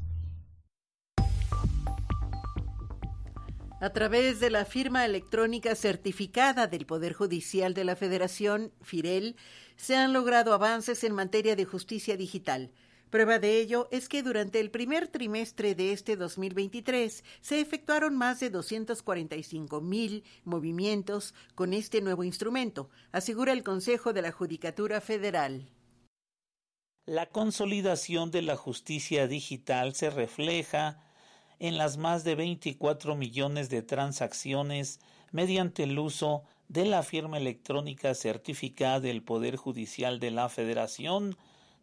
[3.81, 9.37] A través de la firma electrónica certificada del Poder Judicial de la Federación, FIREL,
[9.77, 12.73] se han logrado avances en materia de justicia digital.
[13.09, 18.41] Prueba de ello es que durante el primer trimestre de este 2023 se efectuaron más
[18.41, 25.71] de 245 mil movimientos con este nuevo instrumento, asegura el Consejo de la Judicatura Federal.
[27.07, 31.08] La consolidación de la justicia digital se refleja
[31.61, 35.01] en las más de 24 millones de transacciones
[35.33, 41.37] mediante el uso de la firma electrónica certificada del Poder Judicial de la Federación,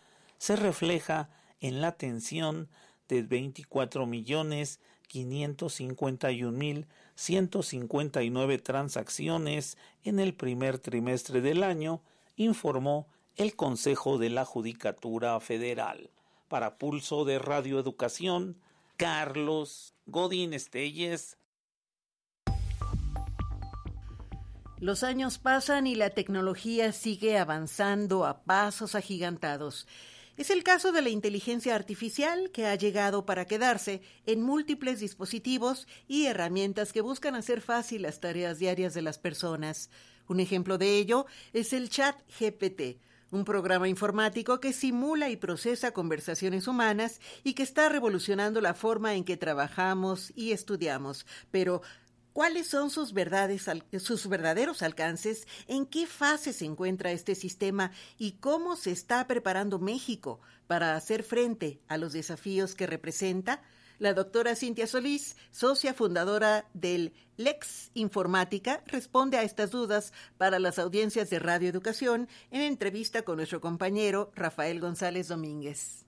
[0.42, 2.68] se refleja en la atención
[3.06, 12.02] de 24 millones 551 mil 159 transacciones en el primer trimestre del año
[12.34, 16.10] informó el Consejo de la Judicatura Federal.
[16.48, 18.56] Para Pulso de Radio Educación,
[18.96, 21.38] Carlos Godín Estelles.
[24.80, 29.86] Los años pasan y la tecnología sigue avanzando a pasos agigantados.
[30.42, 35.86] Es el caso de la inteligencia artificial que ha llegado para quedarse en múltiples dispositivos
[36.08, 39.88] y herramientas que buscan hacer fácil las tareas diarias de las personas.
[40.26, 42.98] Un ejemplo de ello es el chat GPT,
[43.30, 49.14] un programa informático que simula y procesa conversaciones humanas y que está revolucionando la forma
[49.14, 51.24] en que trabajamos y estudiamos.
[51.52, 51.82] Pero,
[52.32, 53.66] ¿cuáles son sus, verdades,
[53.98, 55.46] sus verdaderos alcances?
[55.66, 57.92] ¿En qué fase se encuentra este sistema?
[58.18, 63.62] ¿Y cómo se está preparando México para hacer frente a los desafíos que representa?
[63.98, 70.80] La doctora Cintia Solís, socia fundadora del Lex Informática, responde a estas dudas para las
[70.80, 76.01] audiencias de Radio Educación en entrevista con nuestro compañero Rafael González Domínguez.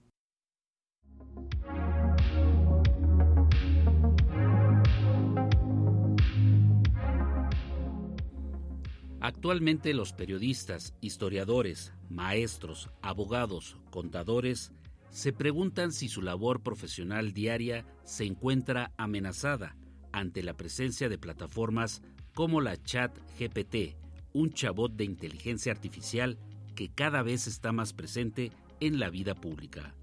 [9.25, 14.71] Actualmente los periodistas, historiadores, maestros, abogados, contadores,
[15.09, 19.75] se preguntan si su labor profesional diaria se encuentra amenazada
[20.11, 22.03] ante la presencia de plataformas
[22.35, 23.97] como la Chat GPT,
[24.33, 26.37] un chabot de inteligencia artificial
[26.75, 29.95] que cada vez está más presente en la vida pública.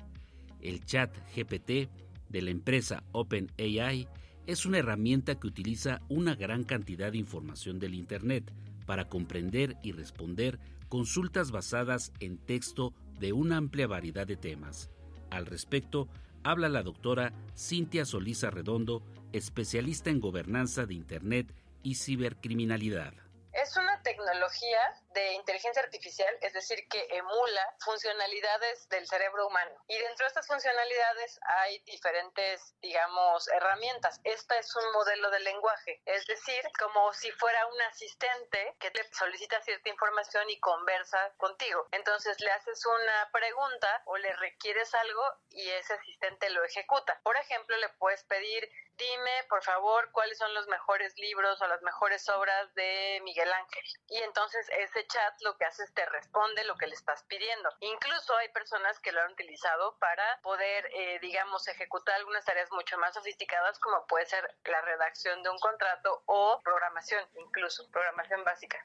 [0.61, 1.89] El Chat GPT
[2.29, 4.09] de la empresa OpenAI
[4.49, 8.53] es una herramienta que utiliza una gran cantidad de información del Internet
[8.93, 10.59] para comprender y responder
[10.91, 14.91] consultas basadas en texto de una amplia variedad de temas.
[15.31, 16.11] Al respecto,
[16.45, 23.15] habla la doctora Cintia Solís Redondo, especialista en gobernanza de Internet y cibercriminalidad.
[23.55, 24.79] Es una tecnología
[25.15, 29.71] de inteligencia artificial, es decir, que emula funcionalidades del cerebro humano.
[29.89, 34.21] Y dentro de estas funcionalidades hay diferentes, digamos, herramientas.
[34.25, 39.03] Esta es un modelo de lenguaje, es decir, como si fuera un asistente que te
[39.13, 41.87] solicita cierta información y conversa contigo.
[41.93, 47.21] Entonces le haces una pregunta o le requieres algo y ese asistente lo ejecuta.
[47.23, 51.83] Por ejemplo, le puedes pedir dime por favor cuáles son los mejores libros o las
[51.83, 53.85] mejores obras de Miguel Ángel.
[54.09, 57.69] Y entonces ese chat lo que hace es te responde lo que le estás pidiendo.
[57.81, 62.99] Incluso hay personas que lo han utilizado para poder, eh, digamos, ejecutar algunas tareas mucho
[62.99, 68.85] más sofisticadas como puede ser la redacción de un contrato o programación, incluso programación básica.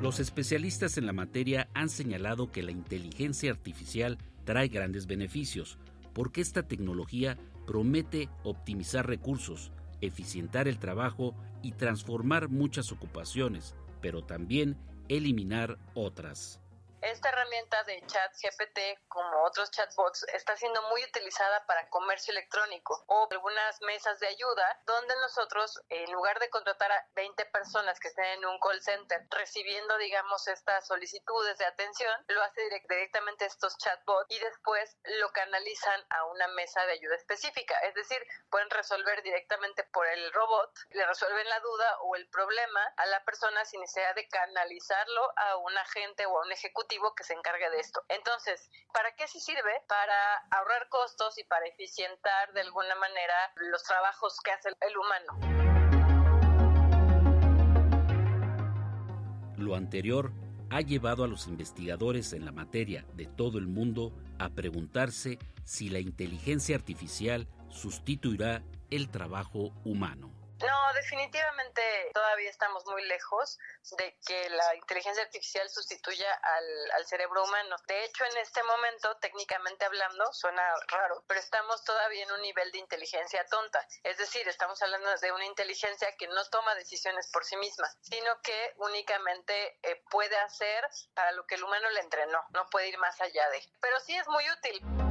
[0.00, 5.78] Los especialistas en la materia han señalado que la inteligencia artificial trae grandes beneficios,
[6.12, 11.34] porque esta tecnología promete optimizar recursos, eficientar el trabajo
[11.64, 14.76] y transformar muchas ocupaciones, pero también
[15.08, 16.60] eliminar otras.
[17.04, 23.04] Esta herramienta de chat GPT, como otros chatbots, está siendo muy utilizada para comercio electrónico
[23.08, 28.08] o algunas mesas de ayuda donde nosotros, en lugar de contratar a 20 personas que
[28.08, 33.76] estén en un call center recibiendo, digamos, estas solicitudes de atención, lo hace directamente estos
[33.76, 37.78] chatbots y después lo canalizan a una mesa de ayuda específica.
[37.80, 42.82] Es decir, pueden resolver directamente por el robot, le resuelven la duda o el problema
[42.96, 47.24] a la persona sin necesidad de canalizarlo a un agente o a un ejecutivo que
[47.24, 48.02] se encargue de esto.
[48.08, 49.82] Entonces, ¿para qué sí sirve?
[49.88, 55.64] Para ahorrar costos y para eficientar de alguna manera los trabajos que hace el humano.
[59.56, 60.32] Lo anterior
[60.70, 65.88] ha llevado a los investigadores en la materia de todo el mundo a preguntarse si
[65.88, 70.33] la inteligencia artificial sustituirá el trabajo humano.
[70.60, 71.82] No, definitivamente
[72.12, 73.58] todavía estamos muy lejos
[73.98, 77.76] de que la inteligencia artificial sustituya al, cerebro humano.
[77.86, 82.72] De hecho, en este momento, técnicamente hablando, suena raro, pero estamos todavía en un nivel
[82.72, 83.86] de inteligencia tonta.
[84.02, 88.40] Es decir, estamos hablando de una inteligencia que no toma decisiones por sí misma, sino
[88.40, 92.98] que únicamente eh, puede hacer para lo que el humano le entrenó, no puede ir
[92.98, 93.62] más allá de.
[93.80, 95.03] Pero sí es muy útil.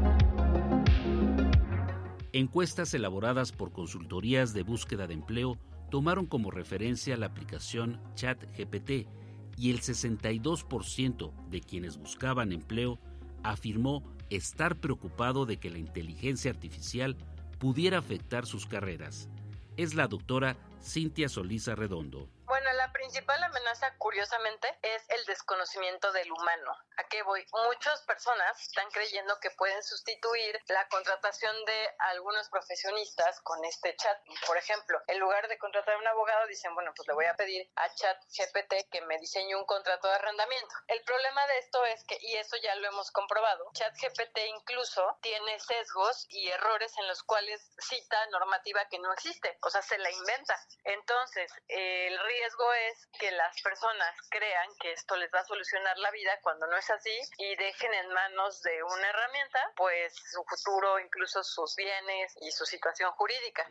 [2.36, 5.60] Encuestas elaboradas por consultorías de búsqueda de empleo
[5.92, 9.08] tomaron como referencia la aplicación ChatGPT
[9.56, 12.98] y el 62% de quienes buscaban empleo
[13.44, 17.18] afirmó estar preocupado de que la inteligencia artificial
[17.60, 19.30] pudiera afectar sus carreras.
[19.78, 22.28] Es la doctora Cintia Solís Redondo.
[22.46, 26.72] Bueno, la principal amenaza, curiosamente, es el desconocimiento del humano.
[26.98, 27.44] ¿A qué voy?
[27.52, 34.18] Muchas personas están creyendo que pueden sustituir la contratación de algunos profesionistas con este chat.
[34.46, 37.36] Por ejemplo, en lugar de contratar a un abogado, dicen, bueno, pues le voy a
[37.36, 40.76] pedir a chat GPT que me diseñe un contrato de arrendamiento.
[40.88, 45.18] El problema de esto es que, y eso ya lo hemos comprobado, chat GPT incluso
[45.22, 49.98] tiene sesgos y errores en los cuales cita normativa que no existe, o sea, se
[49.98, 50.60] la inventa.
[50.84, 56.12] Entonces, el riesgo es que las personas crean que esto les va a solucionar la
[56.12, 61.44] vida cuando no así y dejen en manos de una herramienta pues su futuro, incluso
[61.44, 63.70] sus bienes y su situación jurídica.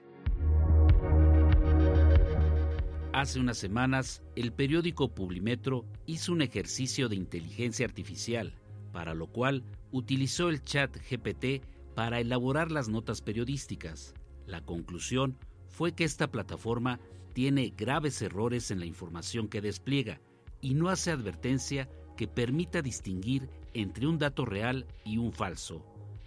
[3.13, 8.55] Hace unas semanas, el periódico Publimetro hizo un ejercicio de inteligencia artificial,
[8.91, 11.63] para lo cual utilizó el chat GPT
[11.95, 14.15] para elaborar las notas periodísticas.
[14.47, 15.39] La conclusión
[15.69, 17.01] fue que esta plataforma
[17.35, 20.21] tiene graves errores en la información que despliega
[20.61, 25.85] y no hace advertencia que permita distinguir entre un dato real y un falso.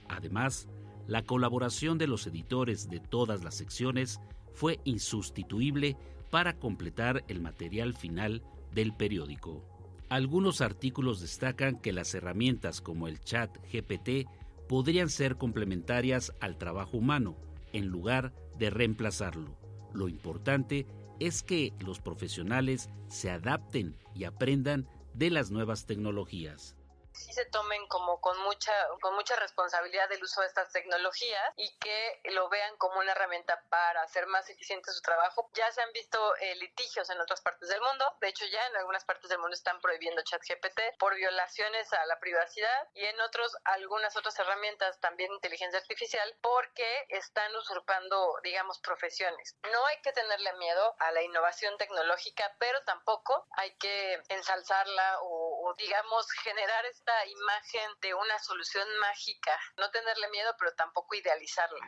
[0.07, 0.67] Además,
[1.07, 4.19] la colaboración de los editores de todas las secciones
[4.53, 5.97] fue insustituible
[6.31, 8.41] para completar el material final
[8.73, 9.63] del periódico.
[10.09, 14.27] Algunos artículos destacan que las herramientas como el chat GPT
[14.67, 17.35] podrían ser complementarias al trabajo humano,
[17.73, 19.57] en lugar de reemplazarlo.
[19.93, 20.87] Lo importante
[21.19, 26.75] es que los profesionales se adapten y aprendan de las nuevas tecnologías.
[27.15, 31.77] Sí se tomen como con mucha, con mucha responsabilidad del uso de estas tecnologías y
[31.77, 35.49] que lo vean como una herramienta para hacer más eficiente su trabajo.
[35.53, 38.75] Ya se han visto eh, litigios en otras partes del mundo, de hecho ya en
[38.77, 43.55] algunas partes del mundo están prohibiendo ChatGPT por violaciones a la privacidad y en otros
[43.65, 49.55] algunas otras herramientas también inteligencia artificial porque están usurpando, digamos, profesiones.
[49.71, 55.69] No hay que tenerle miedo a la innovación tecnológica, pero tampoco hay que ensalzarla o,
[55.69, 59.51] o digamos generar esta imagen de una solución mágica.
[59.77, 61.85] No tenerle miedo, pero tampoco idealizarla.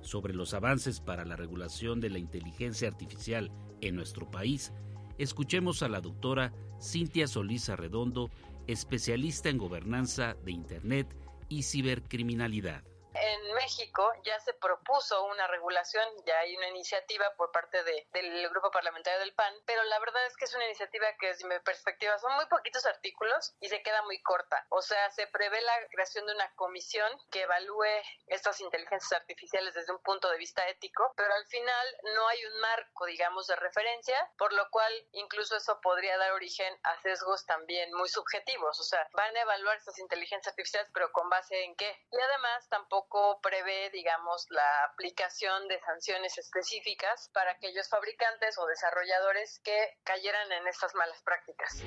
[0.00, 3.50] Sobre los avances para la regulación de la inteligencia artificial
[3.82, 4.72] en nuestro país,
[5.18, 8.30] escuchemos a la doctora Cintia Solís Arredondo,
[8.66, 11.14] especialista en gobernanza de Internet
[11.50, 12.84] y cibercriminalidad
[13.20, 18.48] en México ya se propuso una regulación, ya hay una iniciativa por parte de, del
[18.50, 21.58] grupo parlamentario del PAN, pero la verdad es que es una iniciativa que desde mi
[21.60, 24.66] perspectiva son muy poquitos artículos y se queda muy corta.
[24.70, 27.84] O sea, se prevé la creación de una comisión que evalúe
[28.26, 32.60] estas inteligencias artificiales desde un punto de vista ético, pero al final no hay un
[32.60, 37.92] marco, digamos, de referencia, por lo cual incluso eso podría dar origen a sesgos también
[37.94, 38.78] muy subjetivos.
[38.80, 42.06] O sea, van a evaluar estas inteligencias artificiales, pero con base en qué.
[42.10, 43.07] Y además tampoco
[43.42, 50.68] prevé, digamos, la aplicación de sanciones específicas para aquellos fabricantes o desarrolladores que cayeran en
[50.68, 51.82] estas malas prácticas.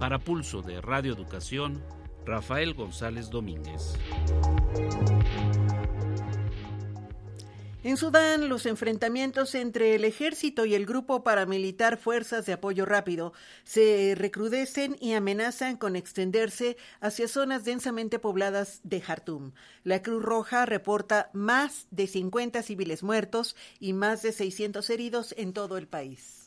[0.00, 1.82] Para Pulso de Radio Educación,
[2.24, 3.94] Rafael González Domínguez.
[7.86, 13.32] En Sudán, los enfrentamientos entre el ejército y el grupo paramilitar Fuerzas de Apoyo Rápido
[13.62, 19.52] se recrudecen y amenazan con extenderse hacia zonas densamente pobladas de Jartum.
[19.84, 25.52] La Cruz Roja reporta más de 50 civiles muertos y más de 600 heridos en
[25.52, 26.45] todo el país.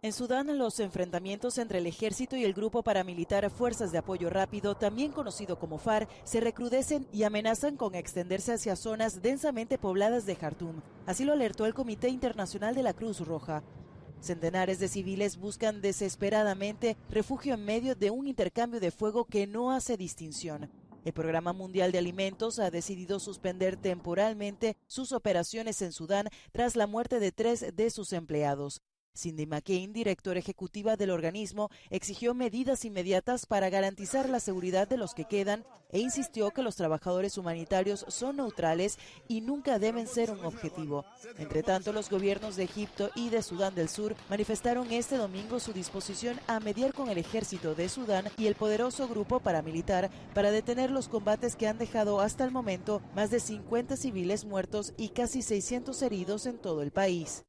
[0.00, 4.76] En Sudán, los enfrentamientos entre el ejército y el grupo paramilitar Fuerzas de Apoyo Rápido,
[4.76, 10.36] también conocido como FARC, se recrudecen y amenazan con extenderse hacia zonas densamente pobladas de
[10.36, 10.82] Jartum.
[11.04, 13.64] Así lo alertó el Comité Internacional de la Cruz Roja.
[14.20, 19.72] Centenares de civiles buscan desesperadamente refugio en medio de un intercambio de fuego que no
[19.72, 20.70] hace distinción.
[21.04, 26.86] El Programa Mundial de Alimentos ha decidido suspender temporalmente sus operaciones en Sudán tras la
[26.86, 28.80] muerte de tres de sus empleados.
[29.18, 35.12] Cindy McCain, directora ejecutiva del organismo, exigió medidas inmediatas para garantizar la seguridad de los
[35.12, 40.44] que quedan e insistió que los trabajadores humanitarios son neutrales y nunca deben ser un
[40.44, 41.04] objetivo.
[41.36, 45.72] Entre tanto, los gobiernos de Egipto y de Sudán del Sur manifestaron este domingo su
[45.72, 50.90] disposición a mediar con el ejército de Sudán y el poderoso grupo paramilitar para detener
[50.90, 55.42] los combates que han dejado hasta el momento más de 50 civiles muertos y casi
[55.42, 57.44] 600 heridos en todo el país.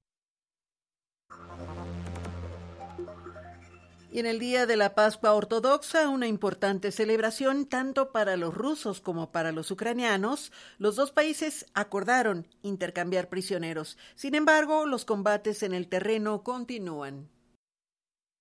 [4.12, 9.02] Y en el Día de la Pascua Ortodoxa, una importante celebración tanto para los rusos
[9.02, 14.00] como para los ucranianos, los dos países acordaron intercambiar prisioneros.
[14.16, 17.30] Sin embargo, los combates en el terreno continúan.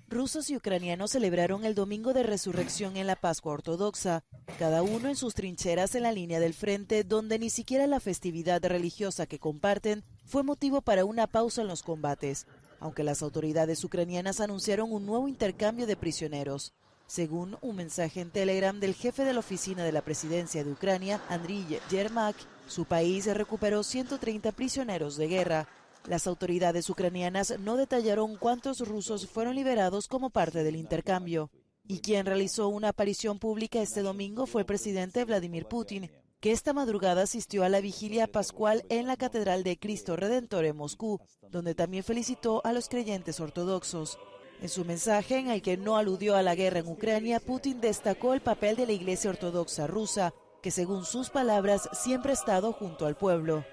[0.09, 4.25] Rusos y ucranianos celebraron el domingo de resurrección en la Pascua Ortodoxa,
[4.59, 8.65] cada uno en sus trincheras en la línea del frente, donde ni siquiera la festividad
[8.65, 12.47] religiosa que comparten fue motivo para una pausa en los combates
[12.81, 16.73] aunque las autoridades ucranianas anunciaron un nuevo intercambio de prisioneros.
[17.07, 21.23] Según un mensaje en Telegram del jefe de la oficina de la presidencia de Ucrania,
[21.29, 25.69] Andriy Yermak, su país recuperó 130 prisioneros de guerra.
[26.07, 31.51] Las autoridades ucranianas no detallaron cuántos rusos fueron liberados como parte del intercambio.
[31.87, 36.11] Y quien realizó una aparición pública este domingo fue el presidente Vladimir Putin,
[36.41, 40.77] que esta madrugada asistió a la vigilia pascual en la Catedral de Cristo Redentor en
[40.77, 41.21] Moscú,
[41.51, 44.19] donde también felicitó a los creyentes ortodoxos.
[44.61, 48.35] En su mensaje, en el que no aludió a la guerra en Ucrania, Putin destacó
[48.35, 50.33] el papel de la Iglesia Ortodoxa rusa,
[50.63, 53.65] que según sus palabras siempre ha estado junto al pueblo.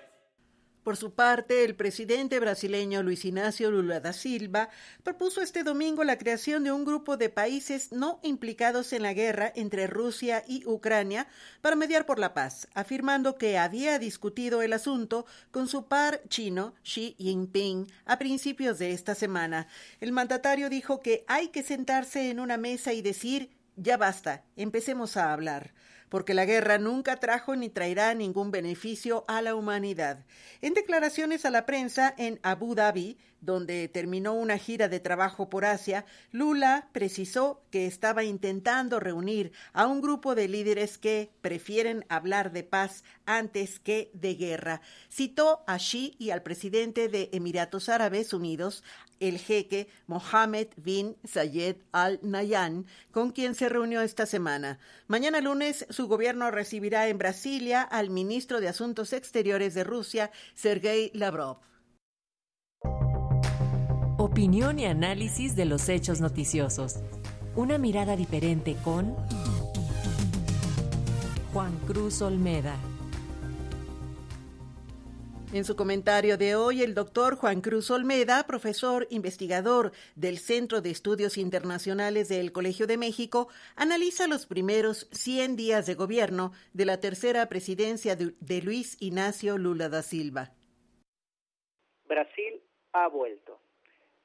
[0.85, 4.69] Por su parte, el presidente brasileño Luis Ignacio Lula da Silva
[5.01, 9.51] propuso este domingo la creación de un grupo de países no implicados en la guerra
[9.55, 11.25] entre Rusia y Ucrania
[11.61, 16.75] para mediar por la paz, afirmando que había discutido el asunto con su par chino
[16.83, 19.67] Xi Jinping a principios de esta semana.
[19.99, 25.17] El mandatario dijo que hay que sentarse en una mesa y decir ya basta, empecemos
[25.17, 25.73] a hablar.
[26.09, 30.25] Porque la guerra nunca trajo ni traerá ningún beneficio a la humanidad.
[30.61, 35.65] En declaraciones a la prensa en Abu Dhabi, donde terminó una gira de trabajo por
[35.65, 42.51] Asia, Lula precisó que estaba intentando reunir a un grupo de líderes que prefieren hablar
[42.51, 44.81] de paz antes que de guerra.
[45.11, 48.83] Citó a Xi y al presidente de Emiratos Árabes Unidos,
[49.19, 54.79] el jeque Mohammed bin Zayed Al Nahyan, con quien se reunió esta semana.
[55.07, 61.09] Mañana lunes, su gobierno recibirá en Brasilia al ministro de Asuntos Exteriores de Rusia, Sergei
[61.13, 61.59] Lavrov.
[64.17, 66.97] Opinión y análisis de los hechos noticiosos.
[67.55, 69.15] Una mirada diferente con
[71.53, 72.75] Juan Cruz Olmeda.
[75.53, 80.89] En su comentario de hoy, el doctor Juan Cruz Olmeda, profesor investigador del Centro de
[80.89, 86.99] Estudios Internacionales del Colegio de México, analiza los primeros 100 días de gobierno de la
[86.99, 90.49] tercera presidencia de Luis Ignacio Lula da Silva.
[92.07, 93.59] Brasil ha vuelto.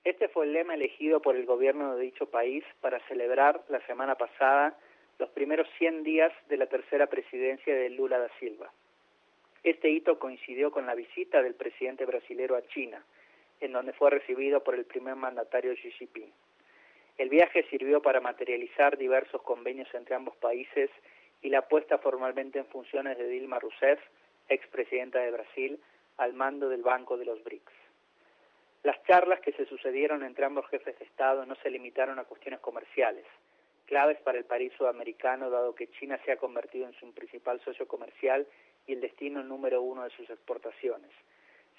[0.03, 4.17] Este fue el lema elegido por el gobierno de dicho país para celebrar la semana
[4.17, 4.77] pasada
[5.19, 8.73] los primeros 100 días de la tercera presidencia de Lula da Silva.
[9.63, 13.05] Este hito coincidió con la visita del presidente brasilero a China,
[13.61, 16.33] en donde fue recibido por el primer mandatario Xi Jinping.
[17.19, 20.89] El viaje sirvió para materializar diversos convenios entre ambos países
[21.43, 24.01] y la puesta formalmente en funciones de Dilma Rousseff,
[24.49, 25.79] expresidenta de Brasil,
[26.17, 27.73] al mando del Banco de los BRICS.
[28.83, 32.61] Las charlas que se sucedieron entre ambos jefes de Estado no se limitaron a cuestiones
[32.61, 33.27] comerciales,
[33.85, 37.87] claves para el país sudamericano dado que China se ha convertido en su principal socio
[37.87, 38.47] comercial
[38.87, 41.11] y el destino número uno de sus exportaciones,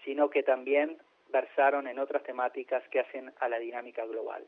[0.04, 0.97] sino que también
[1.32, 4.45] versaron en otras temáticas que hacen a la dinámica global.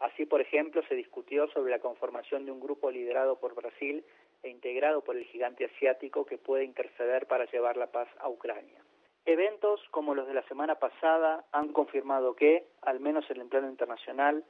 [0.00, 4.02] Así, por ejemplo, se discutió sobre la conformación de un grupo liderado por Brasil
[4.42, 8.80] e integrado por el gigante asiático que puede interceder para llevar la paz a Ucrania.
[9.26, 13.68] Eventos como los de la semana pasada han confirmado que, al menos en el plano
[13.68, 14.42] internacional,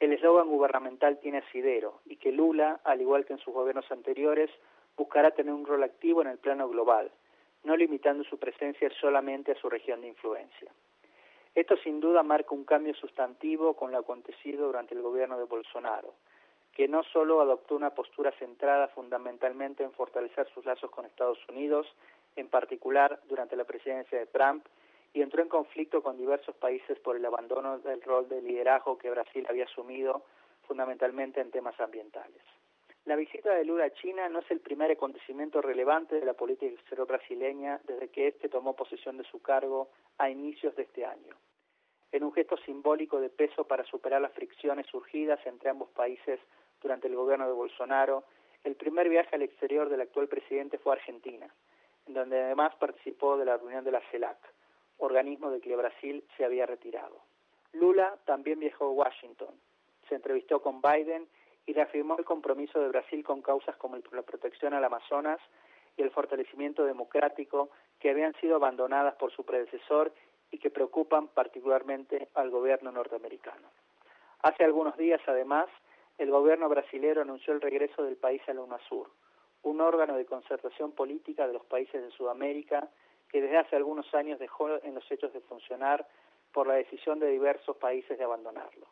[0.00, 4.50] el eslogan gubernamental tiene asidero y que Lula, al igual que en sus gobiernos anteriores,
[5.00, 7.10] buscará tener un rol activo en el plano global,
[7.64, 10.70] no limitando su presencia solamente a su región de influencia.
[11.54, 16.12] Esto sin duda marca un cambio sustantivo con lo acontecido durante el gobierno de Bolsonaro,
[16.74, 21.86] que no solo adoptó una postura centrada fundamentalmente en fortalecer sus lazos con Estados Unidos,
[22.36, 24.66] en particular durante la presidencia de Trump,
[25.14, 29.08] y entró en conflicto con diversos países por el abandono del rol de liderazgo que
[29.08, 30.26] Brasil había asumido
[30.68, 32.42] fundamentalmente en temas ambientales.
[33.06, 36.72] La visita de Lula a China no es el primer acontecimiento relevante de la política
[36.72, 39.88] exterior brasileña desde que éste tomó posesión de su cargo
[40.18, 41.34] a inicios de este año.
[42.12, 46.40] En un gesto simbólico de peso para superar las fricciones surgidas entre ambos países
[46.82, 48.24] durante el gobierno de Bolsonaro,
[48.64, 51.48] el primer viaje al exterior del actual presidente fue a Argentina,
[52.06, 54.38] en donde además participó de la reunión de la CELAC,
[54.98, 57.22] organismo de que Brasil se había retirado.
[57.72, 59.54] Lula también viajó a Washington,
[60.08, 61.26] se entrevistó con Biden
[61.66, 65.38] y reafirmó el compromiso de Brasil con causas como la protección al Amazonas
[65.96, 70.12] y el fortalecimiento democrático que habían sido abandonadas por su predecesor
[70.50, 73.68] y que preocupan particularmente al gobierno norteamericano.
[74.42, 75.66] Hace algunos días, además,
[76.18, 79.10] el gobierno brasilero anunció el regreso del país a la UNASUR,
[79.62, 82.88] un órgano de concertación política de los países de Sudamérica
[83.28, 86.06] que desde hace algunos años dejó en los hechos de funcionar
[86.52, 88.86] por la decisión de diversos países de abandonarlo.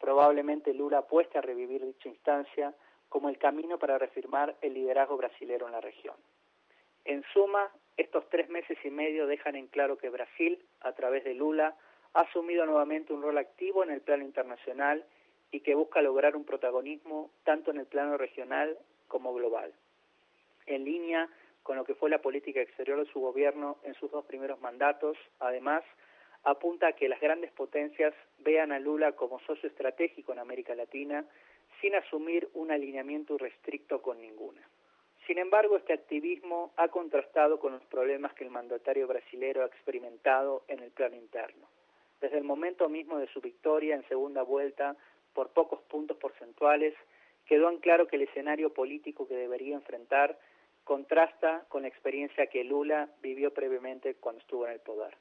[0.00, 2.74] Probablemente Lula apueste a revivir dicha instancia
[3.08, 6.16] como el camino para reafirmar el liderazgo brasilero en la región.
[7.04, 11.34] En suma, estos tres meses y medio dejan en claro que Brasil, a través de
[11.34, 11.76] Lula,
[12.14, 15.04] ha asumido nuevamente un rol activo en el plano internacional
[15.50, 18.78] y que busca lograr un protagonismo tanto en el plano regional
[19.08, 19.72] como global.
[20.66, 21.28] En línea
[21.62, 25.16] con lo que fue la política exterior de su gobierno en sus dos primeros mandatos,
[25.40, 25.84] además,
[26.44, 31.24] apunta a que las grandes potencias vean a Lula como socio estratégico en América Latina
[31.80, 34.60] sin asumir un alineamiento restricto con ninguna.
[35.26, 40.64] Sin embargo, este activismo ha contrastado con los problemas que el mandatario brasilero ha experimentado
[40.68, 41.68] en el plano interno.
[42.20, 44.96] Desde el momento mismo de su victoria en segunda vuelta,
[45.32, 46.94] por pocos puntos porcentuales,
[47.46, 50.38] quedó en claro que el escenario político que debería enfrentar
[50.84, 55.16] contrasta con la experiencia que Lula vivió previamente cuando estuvo en el poder.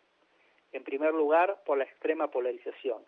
[0.71, 3.03] En primer lugar, por la extrema polarización,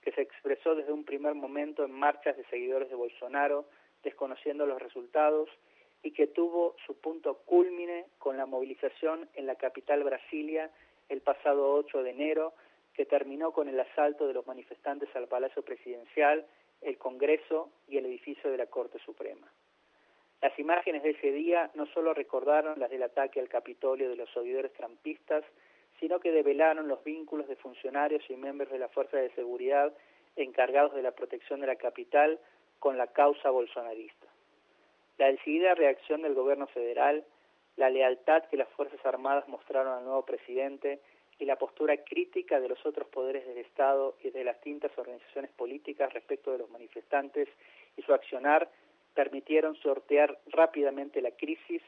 [0.00, 3.66] que se expresó desde un primer momento en marchas de seguidores de Bolsonaro,
[4.02, 5.48] desconociendo los resultados,
[6.02, 10.70] y que tuvo su punto culmine con la movilización en la capital Brasilia
[11.08, 12.54] el pasado 8 de enero,
[12.94, 16.46] que terminó con el asalto de los manifestantes al Palacio Presidencial,
[16.80, 19.50] el Congreso y el edificio de la Corte Suprema.
[20.40, 24.30] Las imágenes de ese día no solo recordaron las del ataque al Capitolio de los
[24.32, 25.44] seguidores trampistas,
[26.02, 29.92] sino que develaron los vínculos de funcionarios y miembros de la Fuerza de Seguridad
[30.34, 32.40] encargados de la protección de la capital
[32.80, 34.26] con la causa bolsonarista.
[35.18, 37.24] La decidida reacción del gobierno federal,
[37.76, 40.98] la lealtad que las Fuerzas Armadas mostraron al nuevo presidente
[41.38, 45.52] y la postura crítica de los otros poderes del Estado y de las distintas organizaciones
[45.52, 47.48] políticas respecto de los manifestantes
[47.96, 48.68] y su accionar
[49.14, 51.80] permitieron sortear rápidamente la crisis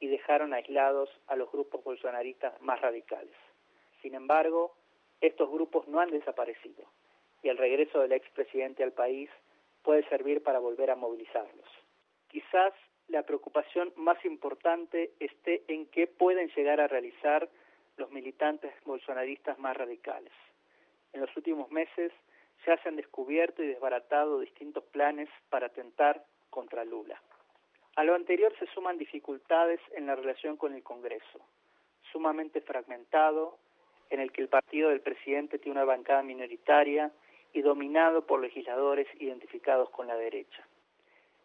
[0.00, 3.36] y dejaron aislados a los grupos bolsonaristas más radicales.
[4.02, 4.74] Sin embargo,
[5.20, 6.84] estos grupos no han desaparecido
[7.42, 9.30] y el regreso del expresidente al país
[9.82, 11.68] puede servir para volver a movilizarlos.
[12.28, 12.72] Quizás
[13.08, 17.48] la preocupación más importante esté en qué pueden llegar a realizar
[17.96, 20.32] los militantes bolsonaristas más radicales.
[21.12, 22.12] En los últimos meses
[22.66, 27.20] ya se han descubierto y desbaratado distintos planes para atentar contra Lula.
[27.96, 31.40] A lo anterior se suman dificultades en la relación con el Congreso,
[32.12, 33.58] sumamente fragmentado,
[34.10, 37.10] en el que el partido del presidente tiene una bancada minoritaria
[37.52, 40.66] y dominado por legisladores identificados con la derecha.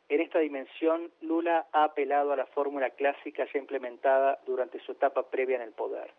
[0.09, 5.30] En esta dimensión, Lula ha apelado a la fórmula clásica ya implementada durante su etapa
[5.30, 6.11] previa en el poder.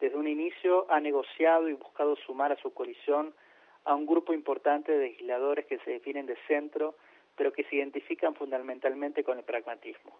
[0.00, 3.32] Desde un inicio ha negociado y buscado sumar a su coalición
[3.84, 6.96] a un grupo importante de legisladores que se definen de centro
[7.36, 10.12] pero que se identifican fundamentalmente con el pragmatismo.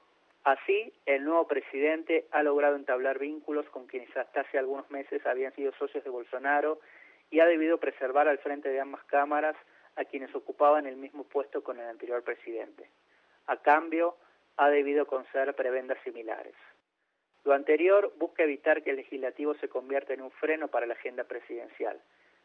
[0.45, 5.55] Así, el nuevo presidente ha logrado entablar vínculos con quienes hasta hace algunos meses habían
[5.55, 6.80] sido socios de Bolsonaro
[7.30, 9.55] y ha debido preservar al frente de ambas cámaras
[9.95, 12.90] a quienes ocupaban el mismo puesto con el anterior presidente.
[13.47, 14.16] A cambio,
[14.57, 16.55] ha debido conceder prebendas similares.
[17.45, 21.24] Lo anterior busca evitar que el legislativo se convierta en un freno para la agenda
[21.24, 22.01] presidencial,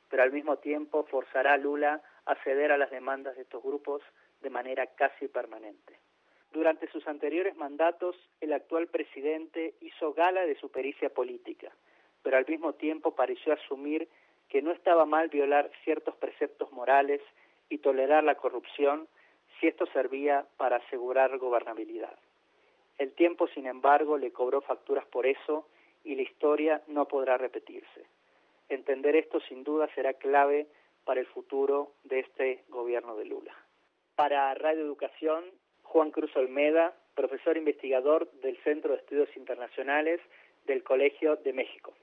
[0.10, 4.02] pero al mismo tiempo forzará a Lula a ceder a las demandas de estos grupos
[4.42, 6.00] de manera casi permanente.
[6.52, 11.72] Durante sus anteriores mandatos, el actual presidente hizo gala de su pericia política,
[12.24, 14.08] pero al mismo tiempo pareció asumir
[14.50, 17.22] que no estaba mal violar ciertos preceptos morales
[17.70, 19.08] y tolerar la corrupción
[19.60, 22.18] si esto servía para asegurar gobernabilidad.
[22.98, 25.68] El tiempo, sin embargo, le cobró facturas por eso
[26.04, 28.06] y la historia no podrá repetirse.
[28.70, 30.68] Entender esto sin duda será clave
[31.06, 33.54] para el futuro de este gobierno de Lula.
[34.16, 35.46] Para Radio Educación,
[35.88, 40.20] Juan Cruz Olmeda, profesor investigador del Centro de Estudios Internacionales
[40.66, 41.94] del Colegio de México.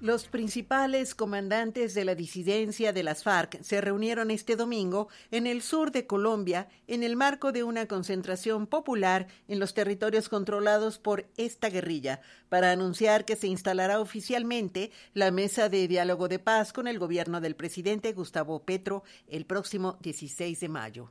[0.00, 5.60] Los principales comandantes de la disidencia de las FARC se reunieron este domingo en el
[5.60, 11.26] sur de Colombia en el marco de una concentración popular en los territorios controlados por
[11.36, 16.86] esta guerrilla para anunciar que se instalará oficialmente la mesa de diálogo de paz con
[16.86, 21.10] el gobierno del presidente Gustavo Petro el próximo 16 de mayo.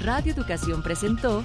[0.00, 1.44] Radio Educación presentó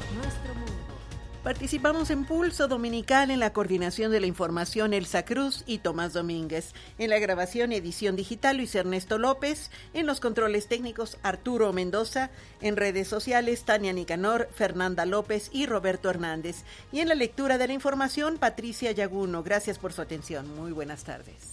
[1.43, 6.75] Participamos en Pulso Dominical en la coordinación de la información Elsa Cruz y Tomás Domínguez.
[6.99, 9.71] En la grabación y edición digital Luis Ernesto López.
[9.95, 12.29] En los controles técnicos Arturo Mendoza.
[12.61, 16.57] En redes sociales Tania Nicanor, Fernanda López y Roberto Hernández.
[16.91, 19.41] Y en la lectura de la información Patricia Yaguno.
[19.41, 20.55] Gracias por su atención.
[20.55, 21.50] Muy buenas tardes.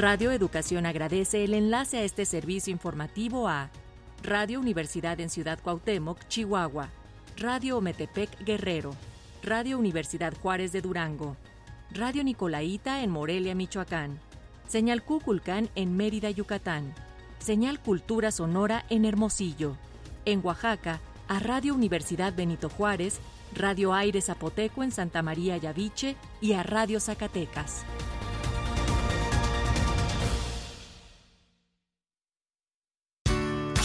[0.00, 3.68] Radio Educación agradece el enlace a este servicio informativo a
[4.22, 6.88] Radio Universidad en Ciudad Cuauhtémoc, Chihuahua,
[7.36, 8.96] Radio Ometepec Guerrero,
[9.42, 11.36] Radio Universidad Juárez de Durango,
[11.90, 14.18] Radio Nicolaita en Morelia, Michoacán,
[14.66, 16.94] Señal Cuculcán en Mérida, Yucatán,
[17.38, 19.76] Señal Cultura Sonora en Hermosillo,
[20.24, 23.20] en Oaxaca, a Radio Universidad Benito Juárez,
[23.54, 27.84] Radio Aire Zapoteco en Santa María Yaviche y a Radio Zacatecas.